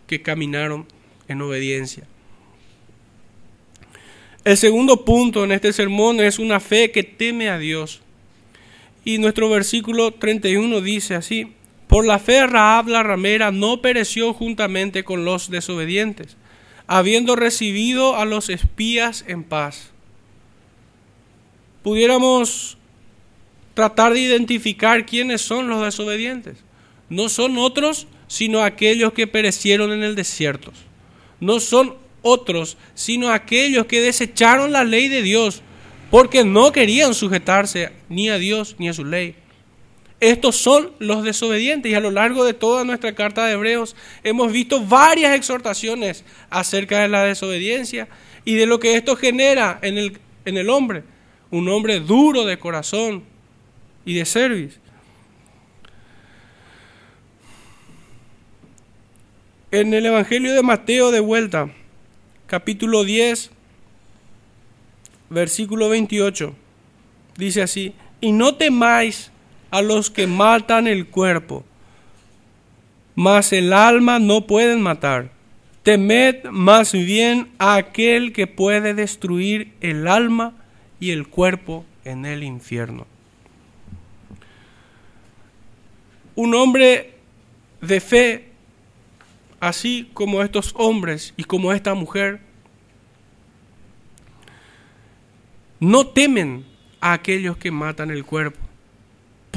[0.08, 0.86] que caminaron
[1.28, 2.08] en obediencia.
[4.44, 8.00] El segundo punto en este sermón es una fe que teme a Dios.
[9.04, 11.52] Y nuestro versículo 31 dice así,
[11.86, 16.37] por la fe Raab la ramera no pereció juntamente con los desobedientes,
[16.88, 19.90] habiendo recibido a los espías en paz.
[21.84, 22.76] Pudiéramos
[23.74, 26.58] tratar de identificar quiénes son los desobedientes.
[27.08, 30.72] No son otros sino aquellos que perecieron en el desierto.
[31.40, 35.62] No son otros, sino aquellos que desecharon la ley de Dios
[36.10, 39.34] porque no querían sujetarse ni a Dios ni a su ley.
[40.20, 43.94] Estos son los desobedientes y a lo largo de toda nuestra carta de Hebreos
[44.24, 48.08] hemos visto varias exhortaciones acerca de la desobediencia
[48.44, 51.04] y de lo que esto genera en el, en el hombre.
[51.50, 53.22] Un hombre duro de corazón
[54.04, 54.80] y de servicio.
[59.70, 61.70] En el Evangelio de Mateo de vuelta,
[62.46, 63.50] capítulo 10,
[65.30, 66.54] versículo 28,
[67.36, 69.30] dice así, y no temáis
[69.70, 71.64] a los que matan el cuerpo,
[73.14, 75.30] mas el alma no pueden matar.
[75.82, 80.54] Temed más bien a aquel que puede destruir el alma
[81.00, 83.06] y el cuerpo en el infierno.
[86.34, 87.14] Un hombre
[87.80, 88.48] de fe
[89.60, 92.40] así como estos hombres y como esta mujer,
[95.80, 96.64] no temen
[97.00, 98.67] a aquellos que matan el cuerpo.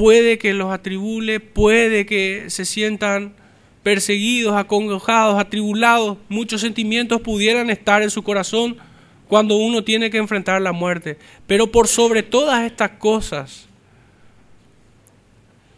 [0.01, 3.35] Puede que los atribule, puede que se sientan
[3.83, 8.77] perseguidos, acongojados, atribulados, muchos sentimientos pudieran estar en su corazón
[9.27, 11.19] cuando uno tiene que enfrentar la muerte.
[11.45, 13.67] Pero por sobre todas estas cosas,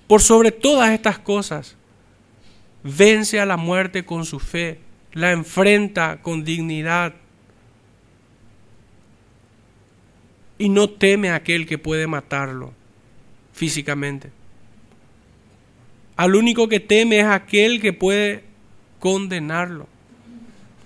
[0.08, 1.76] por sobre todas estas cosas,
[2.82, 4.80] vence a la muerte con su fe,
[5.12, 7.14] la enfrenta con dignidad.
[10.58, 12.74] Y no teme a aquel que puede matarlo
[13.54, 14.32] físicamente.
[16.16, 18.44] Al único que teme es aquel que puede
[19.00, 19.88] condenarlo.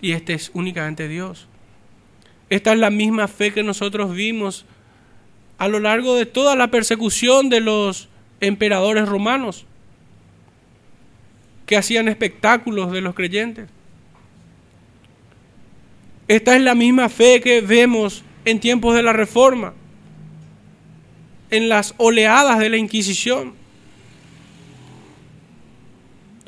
[0.01, 1.47] Y este es únicamente Dios.
[2.49, 4.65] Esta es la misma fe que nosotros vimos
[5.57, 8.09] a lo largo de toda la persecución de los
[8.39, 9.65] emperadores romanos
[11.65, 13.67] que hacían espectáculos de los creyentes.
[16.27, 19.73] Esta es la misma fe que vemos en tiempos de la Reforma,
[21.49, 23.53] en las oleadas de la Inquisición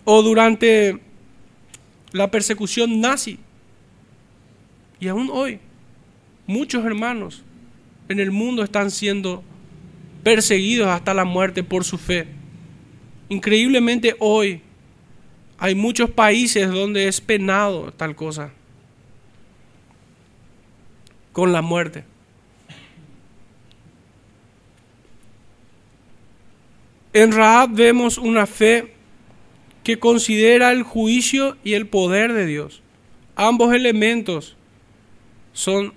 [0.04, 1.00] o durante
[2.12, 3.40] la persecución nazi.
[5.00, 5.60] Y aún hoy,
[6.48, 7.44] muchos hermanos
[8.10, 9.44] en el mundo están siendo
[10.24, 12.28] perseguidos hasta la muerte por su fe.
[13.30, 14.62] Increíblemente hoy
[15.60, 18.52] hay muchos países donde es penado tal cosa
[21.32, 22.04] con la muerte.
[27.14, 28.94] En Raab vemos una fe
[29.84, 32.82] que considera el juicio y el poder de Dios.
[33.36, 34.56] Ambos elementos
[35.54, 35.94] son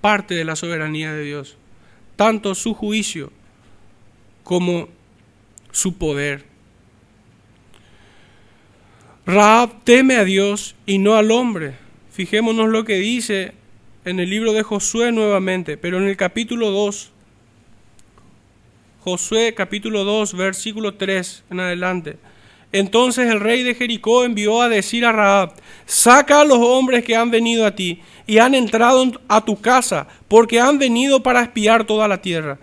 [0.00, 1.56] parte de la soberanía de Dios,
[2.16, 3.32] tanto su juicio
[4.44, 4.88] como
[5.72, 6.46] su poder.
[9.26, 11.74] Raab teme a Dios y no al hombre.
[12.10, 13.52] Fijémonos lo que dice
[14.06, 17.12] en el libro de Josué nuevamente, pero en el capítulo 2,
[19.08, 22.18] Josué capítulo 2, versículo 3 en adelante.
[22.72, 25.54] Entonces el rey de Jericó envió a decir a Raab,
[25.86, 30.08] saca a los hombres que han venido a ti y han entrado a tu casa,
[30.28, 32.58] porque han venido para espiar toda la tierra.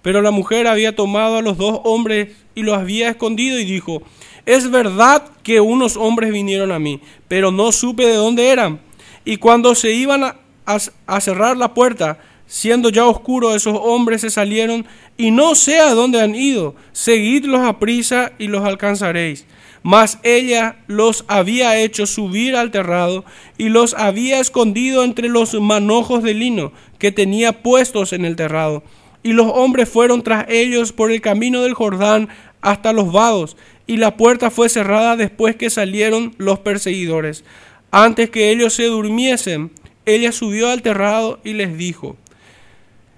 [0.00, 4.02] Pero la mujer había tomado a los dos hombres y los había escondido y dijo,
[4.46, 8.80] es verdad que unos hombres vinieron a mí, pero no supe de dónde eran.
[9.26, 12.16] Y cuando se iban a, cerrar la puerta,
[12.50, 14.84] siendo ya oscuro, esos hombres se salieron
[15.16, 16.74] y no sé a dónde han ido.
[16.90, 19.46] Seguidlos a prisa y los alcanzaréis.
[19.84, 23.24] Mas ella los había hecho subir al terrado
[23.56, 28.82] y los había escondido entre los manojos de lino que tenía puestos en el terrado.
[29.22, 32.30] Y los hombres fueron tras ellos por el camino del Jordán
[32.62, 37.44] hasta los vados, y la puerta fue cerrada después que salieron los perseguidores.
[37.92, 39.70] Antes que ellos se durmiesen,
[40.04, 42.16] ella subió al terrado y les dijo,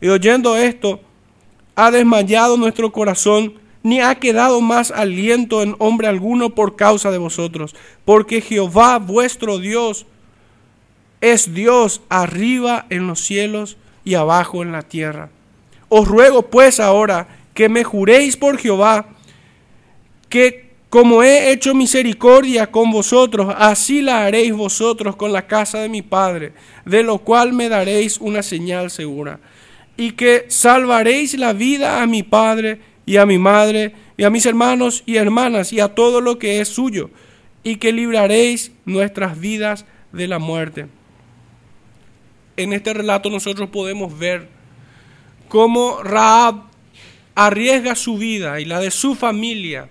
[0.00, 1.00] Y oyendo esto,
[1.76, 7.18] ha desmayado nuestro corazón, ni ha quedado más aliento en hombre alguno por causa de
[7.18, 7.74] vosotros,
[8.04, 10.06] porque Jehová vuestro Dios
[11.20, 15.30] es Dios arriba en los cielos y abajo en la tierra.
[15.88, 19.06] Os ruego pues ahora que me juréis por Jehová,
[20.28, 25.88] que como he hecho misericordia con vosotros, así la haréis vosotros con la casa de
[25.88, 26.52] mi Padre,
[26.84, 29.40] de lo cual me daréis una señal segura
[30.00, 34.46] y que salvaréis la vida a mi padre y a mi madre y a mis
[34.46, 37.10] hermanos y hermanas y a todo lo que es suyo,
[37.62, 40.86] y que libraréis nuestras vidas de la muerte.
[42.56, 44.48] En este relato nosotros podemos ver
[45.50, 46.62] cómo Raab
[47.34, 49.90] arriesga su vida y la de su familia,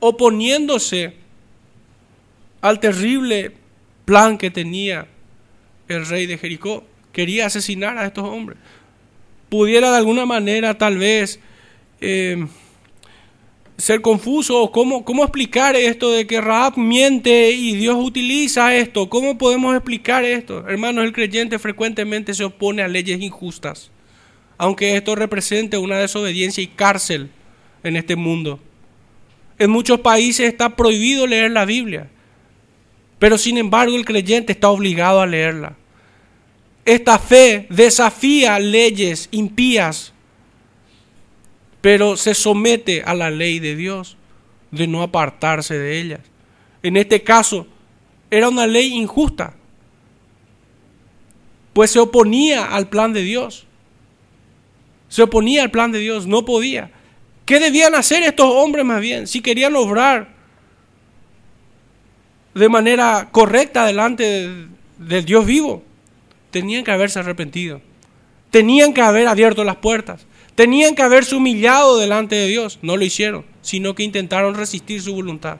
[0.00, 1.14] oponiéndose
[2.62, 3.52] al terrible
[4.06, 5.06] plan que tenía
[5.86, 6.82] el rey de Jericó.
[7.12, 8.58] Quería asesinar a estos hombres
[9.48, 11.40] pudiera de alguna manera tal vez
[12.00, 12.46] eh,
[13.76, 14.70] ser confuso.
[14.72, 19.08] ¿Cómo, ¿Cómo explicar esto de que Raab miente y Dios utiliza esto?
[19.08, 20.68] ¿Cómo podemos explicar esto?
[20.68, 23.90] Hermanos, el creyente frecuentemente se opone a leyes injustas,
[24.58, 27.30] aunque esto represente una desobediencia y cárcel
[27.82, 28.60] en este mundo.
[29.58, 32.10] En muchos países está prohibido leer la Biblia,
[33.18, 35.76] pero sin embargo el creyente está obligado a leerla.
[36.86, 40.12] Esta fe desafía leyes impías,
[41.80, 44.16] pero se somete a la ley de Dios
[44.70, 46.20] de no apartarse de ellas.
[46.84, 47.66] En este caso,
[48.30, 49.54] era una ley injusta,
[51.72, 53.66] pues se oponía al plan de Dios.
[55.08, 56.92] Se oponía al plan de Dios, no podía.
[57.46, 59.26] ¿Qué debían hacer estos hombres más bien?
[59.26, 60.36] Si querían obrar
[62.54, 64.68] de manera correcta delante
[64.98, 65.82] del Dios vivo
[66.56, 67.82] tenían que haberse arrepentido.
[68.50, 70.24] Tenían que haber abierto las puertas.
[70.54, 72.78] Tenían que haberse humillado delante de Dios.
[72.80, 75.58] No lo hicieron, sino que intentaron resistir su voluntad.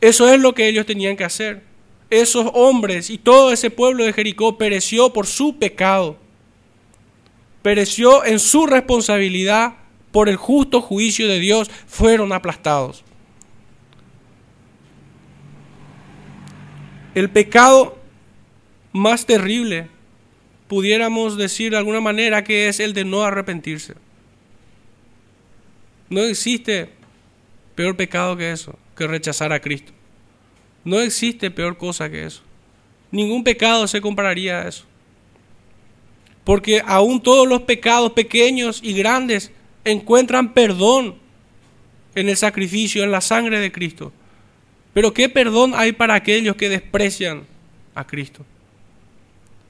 [0.00, 1.62] Eso es lo que ellos tenían que hacer.
[2.10, 6.16] Esos hombres y todo ese pueblo de Jericó pereció por su pecado.
[7.62, 9.74] Pereció en su responsabilidad
[10.10, 11.70] por el justo juicio de Dios.
[11.86, 13.04] Fueron aplastados.
[17.14, 17.99] El pecado
[18.92, 19.88] más terrible,
[20.68, 23.94] pudiéramos decir de alguna manera que es el de no arrepentirse.
[26.08, 26.90] No existe
[27.74, 29.92] peor pecado que eso, que rechazar a Cristo.
[30.84, 32.42] No existe peor cosa que eso.
[33.10, 34.84] Ningún pecado se compararía a eso.
[36.44, 39.52] Porque aún todos los pecados pequeños y grandes
[39.84, 41.16] encuentran perdón
[42.14, 44.12] en el sacrificio, en la sangre de Cristo.
[44.92, 47.44] Pero ¿qué perdón hay para aquellos que desprecian
[47.94, 48.44] a Cristo?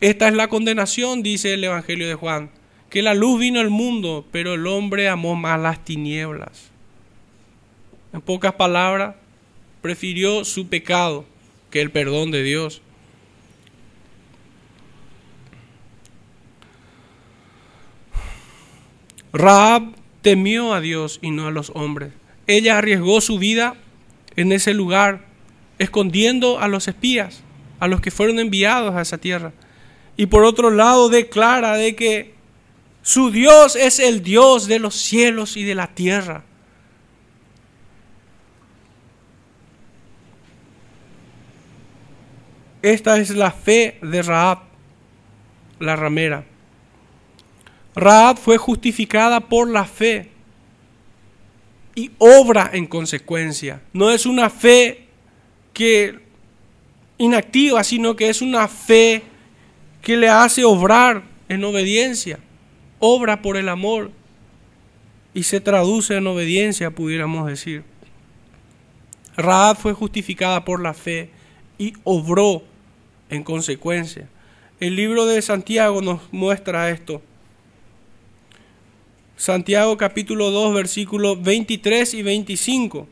[0.01, 2.51] Esta es la condenación, dice el Evangelio de Juan,
[2.88, 6.70] que la luz vino al mundo, pero el hombre amó más las tinieblas.
[8.12, 9.16] En pocas palabras,
[9.82, 11.26] prefirió su pecado
[11.70, 12.82] que el perdón de Dios.
[19.32, 22.12] Raab temió a Dios y no a los hombres.
[22.46, 23.76] Ella arriesgó su vida
[24.34, 25.26] en ese lugar,
[25.78, 27.42] escondiendo a los espías,
[27.78, 29.53] a los que fueron enviados a esa tierra.
[30.16, 32.34] Y por otro lado declara de que
[33.02, 36.44] su Dios es el Dios de los cielos y de la tierra.
[42.82, 44.61] Esta es la fe de Raab,
[45.78, 46.44] la ramera.
[47.94, 50.30] Raab fue justificada por la fe
[51.94, 53.82] y obra en consecuencia.
[53.92, 55.08] No es una fe
[55.74, 56.20] que
[57.18, 59.22] inactiva, sino que es una fe
[60.03, 62.38] que le hace obrar en obediencia.
[62.98, 64.11] Obra por el amor
[65.32, 67.84] y se traduce en obediencia, pudiéramos decir.
[69.36, 71.30] Raab fue justificada por la fe
[71.78, 72.62] y obró
[73.30, 74.28] en consecuencia.
[74.80, 77.22] El libro de Santiago nos muestra esto.
[79.36, 83.09] Santiago capítulo 2 versículos 23 y 25.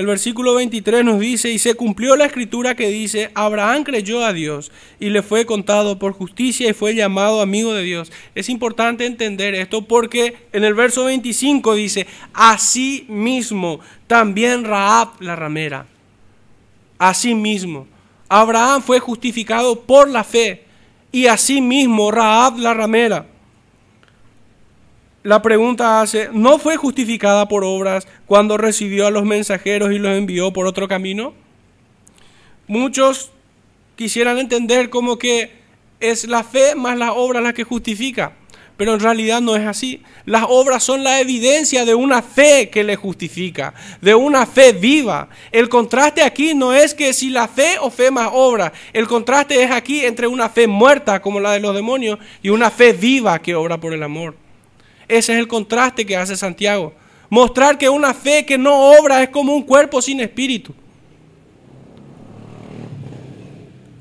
[0.00, 4.32] El versículo 23 nos dice, y se cumplió la escritura que dice, Abraham creyó a
[4.32, 8.10] Dios y le fue contado por justicia y fue llamado amigo de Dios.
[8.34, 15.36] Es importante entender esto porque en el verso 25 dice, así mismo también Raab la
[15.36, 15.84] ramera.
[16.96, 17.86] Así mismo.
[18.30, 20.64] Abraham fue justificado por la fe
[21.12, 23.26] y así mismo Raab la ramera
[25.22, 30.16] la pregunta hace, ¿no fue justificada por obras cuando recibió a los mensajeros y los
[30.16, 31.34] envió por otro camino?
[32.66, 33.30] Muchos
[33.96, 35.60] quisieran entender como que
[36.00, 38.32] es la fe más las obras la que justifica,
[38.78, 40.02] pero en realidad no es así.
[40.24, 45.28] Las obras son la evidencia de una fe que le justifica, de una fe viva.
[45.52, 49.62] El contraste aquí no es que si la fe o fe más obra, el contraste
[49.62, 53.38] es aquí entre una fe muerta como la de los demonios y una fe viva
[53.42, 54.34] que obra por el amor.
[55.10, 56.94] Ese es el contraste que hace Santiago.
[57.28, 60.72] Mostrar que una fe que no obra es como un cuerpo sin espíritu.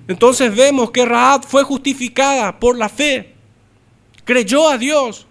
[0.07, 3.34] Entonces vemos que Raab fue justificada por la fe.
[4.24, 5.26] Creyó a Dios.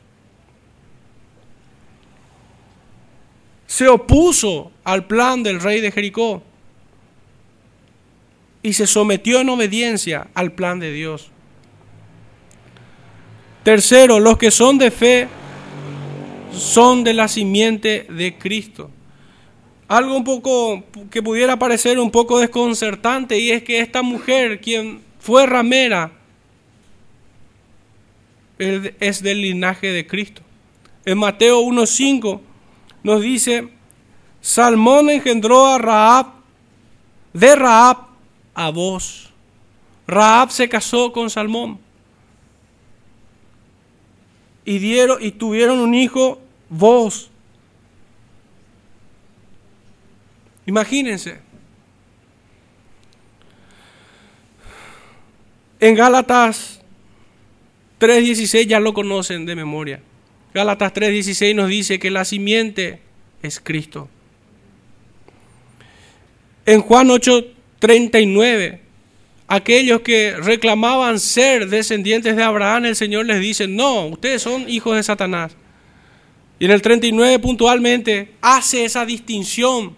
[3.68, 6.42] Se opuso al plan del rey de Jericó.
[8.64, 11.30] Y se sometió en obediencia al plan de Dios.
[13.62, 15.28] Tercero, los que son de fe
[16.52, 18.90] son de la simiente de Cristo.
[19.88, 25.00] Algo un poco que pudiera parecer un poco desconcertante y es que esta mujer, quien
[25.18, 26.12] fue ramera,
[28.58, 30.42] es del linaje de Cristo.
[31.04, 32.40] En Mateo 1.5
[33.02, 33.68] nos dice,
[34.40, 36.26] Salmón engendró a Raab,
[37.32, 37.98] de Raab
[38.54, 39.30] a vos.
[40.06, 41.78] Raab se casó con Salmón.
[44.68, 47.30] Y, dieron, y tuvieron un hijo vos.
[50.66, 51.38] Imagínense.
[55.80, 56.82] En Gálatas
[57.98, 60.02] 3.16 ya lo conocen de memoria.
[60.52, 63.00] Gálatas 3.16 nos dice que la simiente
[63.42, 64.10] es Cristo.
[66.66, 68.80] En Juan 8.39,
[69.48, 74.94] aquellos que reclamaban ser descendientes de Abraham, el Señor les dice, no, ustedes son hijos
[74.94, 75.56] de Satanás.
[76.58, 79.96] Y en el 39 puntualmente hace esa distinción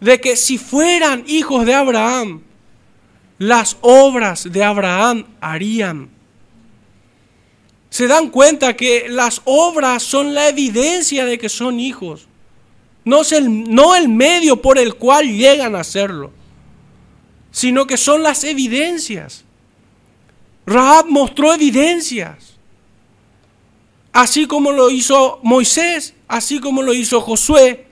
[0.00, 2.42] de que si fueran hijos de Abraham,
[3.38, 6.10] las obras de Abraham harían.
[7.90, 12.26] Se dan cuenta que las obras son la evidencia de que son hijos,
[13.04, 16.32] no, es el, no el medio por el cual llegan a serlo,
[17.50, 19.44] sino que son las evidencias.
[20.66, 22.58] Rahab mostró evidencias
[24.18, 27.86] así como lo hizo Moisés, así como lo hizo Josué,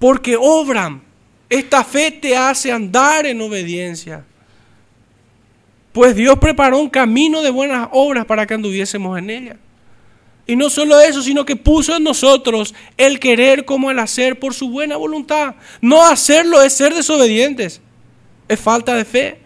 [0.00, 1.06] porque obran.
[1.48, 4.24] Esta fe te hace andar en obediencia.
[5.92, 9.56] Pues Dios preparó un camino de buenas obras para que anduviésemos en ella.
[10.48, 14.54] Y no solo eso, sino que puso en nosotros el querer como el hacer por
[14.54, 15.56] su buena voluntad.
[15.82, 17.82] No hacerlo es ser desobedientes,
[18.48, 19.40] es falta de fe.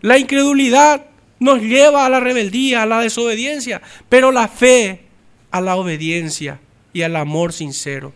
[0.00, 1.04] La incredulidad
[1.38, 5.02] nos lleva a la rebeldía, a la desobediencia, pero la fe
[5.50, 6.58] a la obediencia
[6.94, 8.14] y al amor sincero.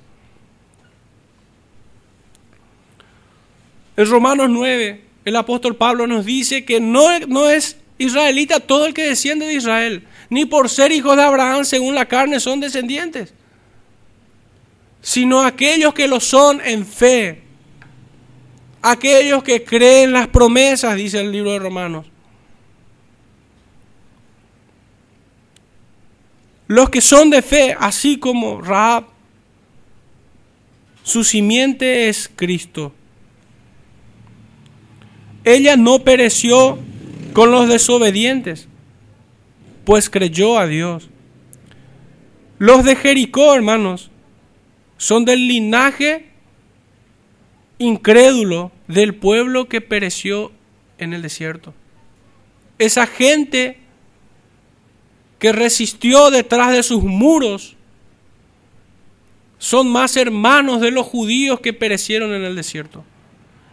[3.99, 8.95] En Romanos 9, el apóstol Pablo nos dice que no, no es israelita todo el
[8.95, 13.35] que desciende de Israel, ni por ser hijos de Abraham según la carne son descendientes,
[15.01, 17.43] sino aquellos que lo son en fe,
[18.83, 22.07] aquellos que creen las promesas, dice el libro de Romanos.
[26.67, 29.05] Los que son de fe, así como Raab,
[31.03, 32.93] su simiente es Cristo.
[35.45, 36.79] Ella no pereció
[37.35, 38.69] con los desobedientes,
[39.85, 41.09] pues creyó a Dios.
[42.59, 44.11] Los de Jericó, hermanos,
[44.97, 46.31] son del linaje
[47.79, 50.53] incrédulo del pueblo que pereció
[50.99, 51.75] en el desierto.
[52.79, 53.79] Esa gente
[55.39, 57.77] que resistió detrás de sus muros
[59.59, 63.05] son más hermanos de los judíos que perecieron en el desierto.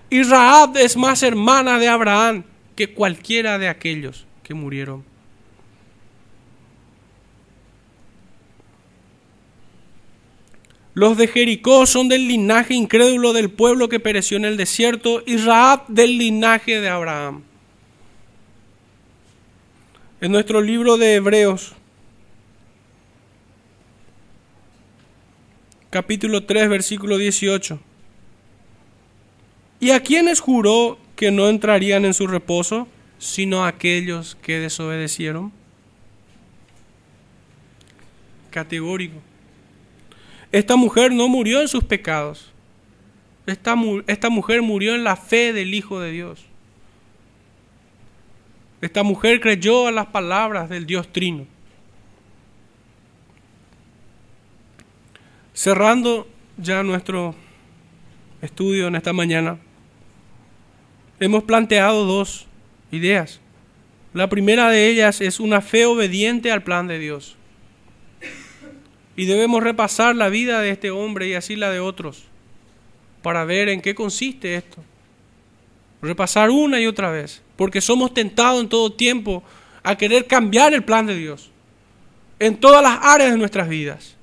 [0.09, 2.43] Y Raab es más hermana de Abraham
[2.75, 5.10] que cualquiera de aquellos que murieron.
[10.93, 15.37] Los de Jericó son del linaje incrédulo del pueblo que pereció en el desierto y
[15.37, 17.43] Raab del linaje de Abraham.
[20.19, 21.73] En nuestro libro de Hebreos,
[25.89, 27.79] capítulo 3, versículo 18.
[29.79, 32.87] ¿Y a quienes juró que no entrarían en su reposo,
[33.17, 35.53] sino a aquellos que desobedecieron?
[38.51, 39.30] Categórico.
[40.51, 42.51] Esta mujer no murió en sus pecados.
[43.45, 43.75] Esta,
[44.29, 46.45] mujer murió en la fe del Hijo de Dios.
[48.81, 51.45] Esta mujer creyó a las palabras del Dios Trino.
[55.53, 56.27] Cerrando
[56.57, 57.35] ya nuestro
[58.41, 59.57] estudio en esta mañana,
[61.19, 62.47] hemos planteado dos
[62.91, 63.39] ideas.
[64.13, 67.37] La primera de ellas es una fe obediente al plan de Dios.
[69.21, 72.23] Y debemos repasar la vida de este hombre y así la de otros
[73.21, 74.83] para ver en qué consiste esto.
[76.01, 79.43] Repasar una y otra vez, porque somos tentados en todo tiempo
[79.83, 81.51] a querer cambiar el plan de Dios
[82.39, 84.15] en todas las áreas de nuestras vidas.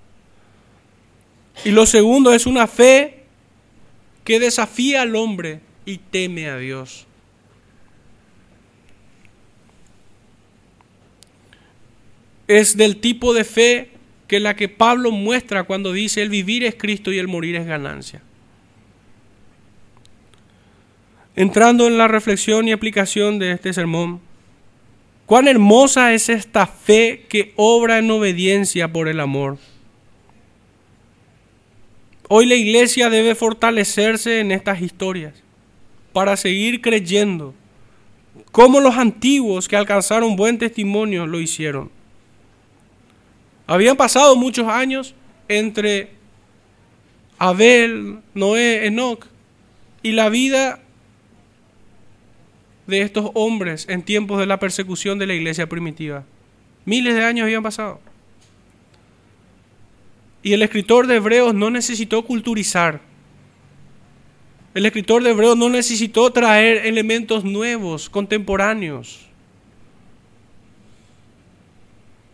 [1.65, 3.23] Y lo segundo es una fe
[4.25, 7.07] que desafía al hombre y teme a Dios.
[12.49, 13.98] Es del tipo de fe
[14.29, 17.67] que la que Pablo muestra cuando dice el vivir es Cristo y el morir es
[17.67, 18.23] ganancia.
[21.35, 24.21] Entrando en la reflexión y aplicación de este sermón,
[25.25, 29.57] cuán hermosa es esta fe que obra en obediencia por el amor.
[32.29, 35.35] Hoy la iglesia debe fortalecerse en estas historias
[36.13, 37.55] para seguir creyendo
[38.53, 41.98] como los antiguos que alcanzaron buen testimonio lo hicieron.
[43.69, 45.15] Habían pasado muchos años
[45.47, 46.09] entre
[47.39, 49.27] Abel, Noé, Enoch
[50.03, 50.81] y la vida
[52.87, 56.25] de estos hombres en tiempos de la persecución de la iglesia primitiva.
[56.87, 58.01] Miles de años habían pasado.
[60.43, 63.03] Y el escritor de Hebreos no necesitó culturizar.
[64.73, 69.28] El escritor de Hebreos no necesitó traer elementos nuevos, contemporáneos.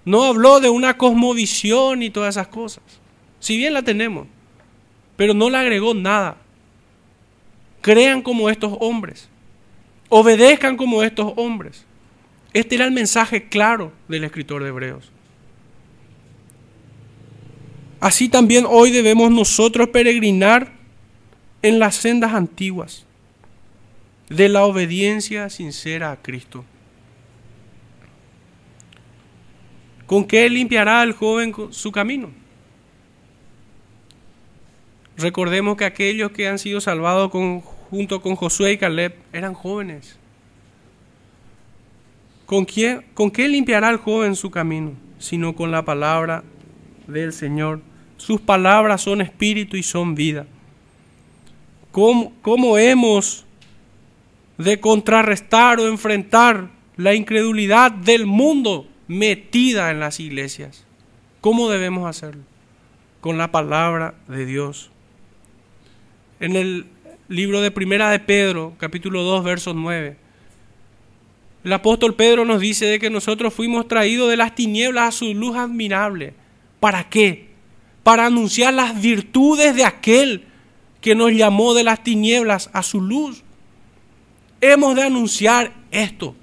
[0.04, 2.82] No habló de una cosmovisión y todas esas cosas.
[3.40, 4.26] Si bien la tenemos,
[5.16, 6.36] pero no le agregó nada.
[7.80, 9.28] Crean como estos hombres.
[10.08, 11.84] Obedezcan como estos hombres.
[12.52, 15.10] Este era el mensaje claro del escritor de Hebreos.
[18.00, 20.72] Así también hoy debemos nosotros peregrinar
[21.62, 23.06] en las sendas antiguas
[24.28, 26.64] de la obediencia sincera a Cristo.
[30.06, 32.30] ¿Con qué limpiará el joven su camino?
[35.16, 37.30] Recordemos que aquellos que han sido salvados
[37.90, 40.18] junto con Josué y Caleb eran jóvenes.
[42.46, 44.92] ¿Con, quién, ¿Con qué limpiará el joven su camino?
[45.18, 46.42] Sino con la palabra
[47.06, 47.80] del Señor.
[48.16, 50.46] Sus palabras son espíritu y son vida.
[51.90, 53.46] ¿Cómo, cómo hemos
[54.58, 60.84] de contrarrestar o enfrentar la incredulidad del mundo metida en las iglesias.
[61.40, 62.42] ¿Cómo debemos hacerlo?
[63.20, 64.90] Con la palabra de Dios.
[66.40, 66.86] En el
[67.28, 70.16] libro de Primera de Pedro, capítulo 2, versos 9,
[71.64, 75.32] el apóstol Pedro nos dice de que nosotros fuimos traídos de las tinieblas a su
[75.32, 76.34] luz admirable.
[76.78, 77.48] ¿Para qué?
[78.02, 80.44] Para anunciar las virtudes de aquel
[81.00, 83.42] que nos llamó de las tinieblas a su luz.
[84.60, 86.34] Hemos de anunciar esto.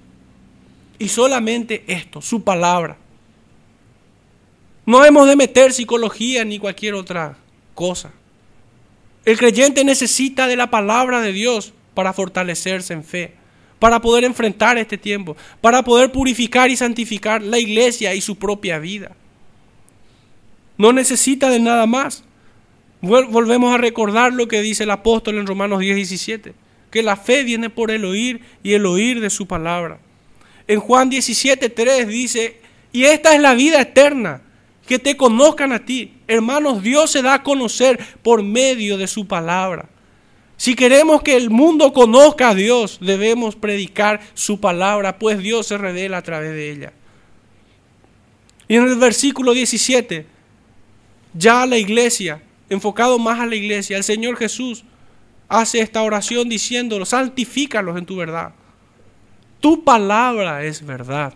[1.01, 2.95] Y solamente esto, su palabra.
[4.85, 7.37] No hemos de meter psicología ni cualquier otra
[7.73, 8.11] cosa.
[9.25, 13.33] El creyente necesita de la palabra de Dios para fortalecerse en fe,
[13.79, 18.77] para poder enfrentar este tiempo, para poder purificar y santificar la iglesia y su propia
[18.77, 19.15] vida.
[20.77, 22.23] No necesita de nada más.
[23.01, 26.53] Volvemos a recordar lo que dice el apóstol en Romanos 10, 17,
[26.91, 29.99] que la fe viene por el oír y el oír de su palabra.
[30.67, 34.41] En Juan 17, 3 dice, y esta es la vida eterna,
[34.87, 36.13] que te conozcan a ti.
[36.27, 39.87] Hermanos, Dios se da a conocer por medio de su palabra.
[40.57, 45.77] Si queremos que el mundo conozca a Dios, debemos predicar su palabra, pues Dios se
[45.77, 46.93] revela a través de ella.
[48.67, 50.25] Y en el versículo 17,
[51.33, 54.83] ya la iglesia, enfocado más a la iglesia, el Señor Jesús
[55.47, 58.53] hace esta oración diciéndolo, santifícalos en tu verdad.
[59.61, 61.35] Tu palabra es verdad.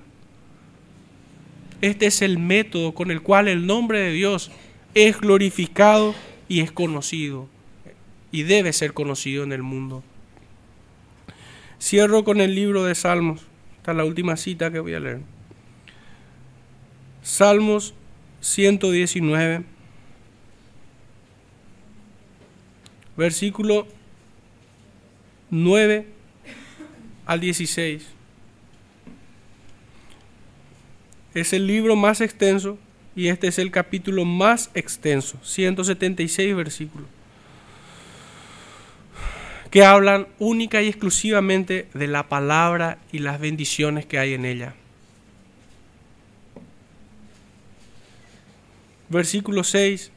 [1.82, 4.52] Este es el método con el cual el nombre de Dios
[4.96, 6.16] es glorificado
[6.48, 7.48] y es conocido
[8.32, 10.04] y debe ser conocido en el mundo.
[11.80, 13.42] Cierro con el libro de Salmos.
[13.78, 15.22] Esta es la última cita que voy a leer.
[17.22, 17.94] Salmos
[18.42, 19.64] 119,
[23.16, 23.88] versículo
[25.52, 26.08] 9
[27.26, 28.15] al 16.
[31.36, 32.80] Es el libro más extenso
[33.16, 37.06] y este es el capítulo más extenso, 176 versículos
[39.76, 44.74] que hablan única y exclusivamente de la palabra y las bendiciones que hay en ella.
[49.10, 50.12] Versículo 6.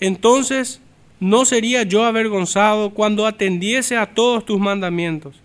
[0.00, 0.80] Entonces
[1.20, 5.36] no sería yo avergonzado cuando atendiese a todos tus mandamientos.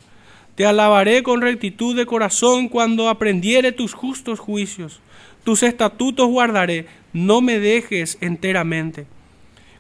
[0.62, 4.99] Te alabaré con rectitud de corazón cuando aprendiere tus justos juicios.
[5.43, 9.07] Tus estatutos guardaré, no me dejes enteramente.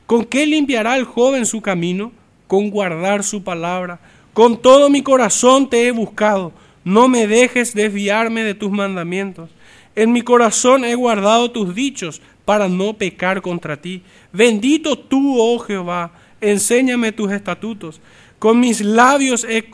[0.07, 2.11] ¿Con qué limpiará el joven su camino?
[2.47, 3.99] con guardar su palabra.
[4.33, 6.51] Con todo mi corazón te he buscado.
[6.83, 9.51] No me dejes desviarme de tus mandamientos.
[9.95, 14.01] En mi corazón he guardado tus dichos para no pecar contra ti.
[14.33, 16.11] Bendito tú, oh Jehová,
[16.41, 18.01] enséñame tus estatutos.
[18.39, 19.69] Con mis labios he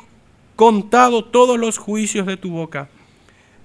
[0.58, 2.90] contado todos los juicios de tu boca.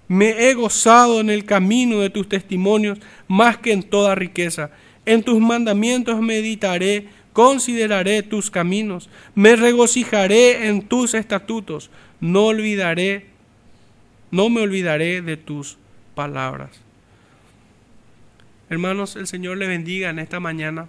[0.06, 4.70] Me he gozado en el camino de tus testimonios más que en toda riqueza.
[5.04, 11.90] En tus mandamientos meditaré consideraré tus caminos, me regocijaré en tus estatutos,
[12.20, 13.26] no olvidaré,
[14.30, 15.78] no me olvidaré de tus
[16.14, 16.70] palabras.
[18.68, 20.88] Hermanos, el Señor le bendiga en esta mañana,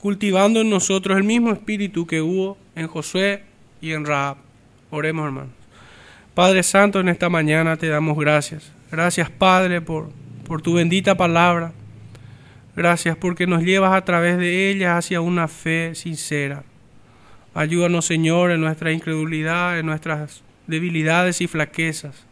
[0.00, 3.42] cultivando en nosotros el mismo espíritu que hubo en Josué
[3.80, 4.36] y en Raab.
[4.90, 5.50] Oremos, hermanos.
[6.34, 8.72] Padre Santo, en esta mañana te damos gracias.
[8.90, 10.10] Gracias, Padre, por,
[10.46, 11.72] por tu bendita palabra.
[12.76, 16.62] Gracias porque nos llevas a través de ella hacia una fe sincera.
[17.52, 22.24] Ayúdanos, Señor, en nuestra incredulidad, en nuestras debilidades y flaquezas.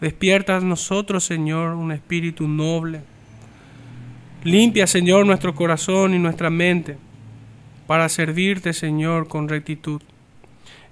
[0.00, 3.00] Despierta nosotros, Señor, un espíritu noble.
[4.44, 6.96] Limpia, Señor, nuestro corazón y nuestra mente
[7.86, 10.00] para servirte, Señor, con rectitud.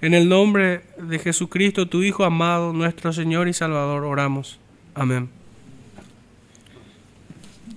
[0.02, 4.58] En el nombre de Jesucristo, tu Hijo amado, nuestro Señor y Salvador, oramos.
[4.94, 5.30] Amén.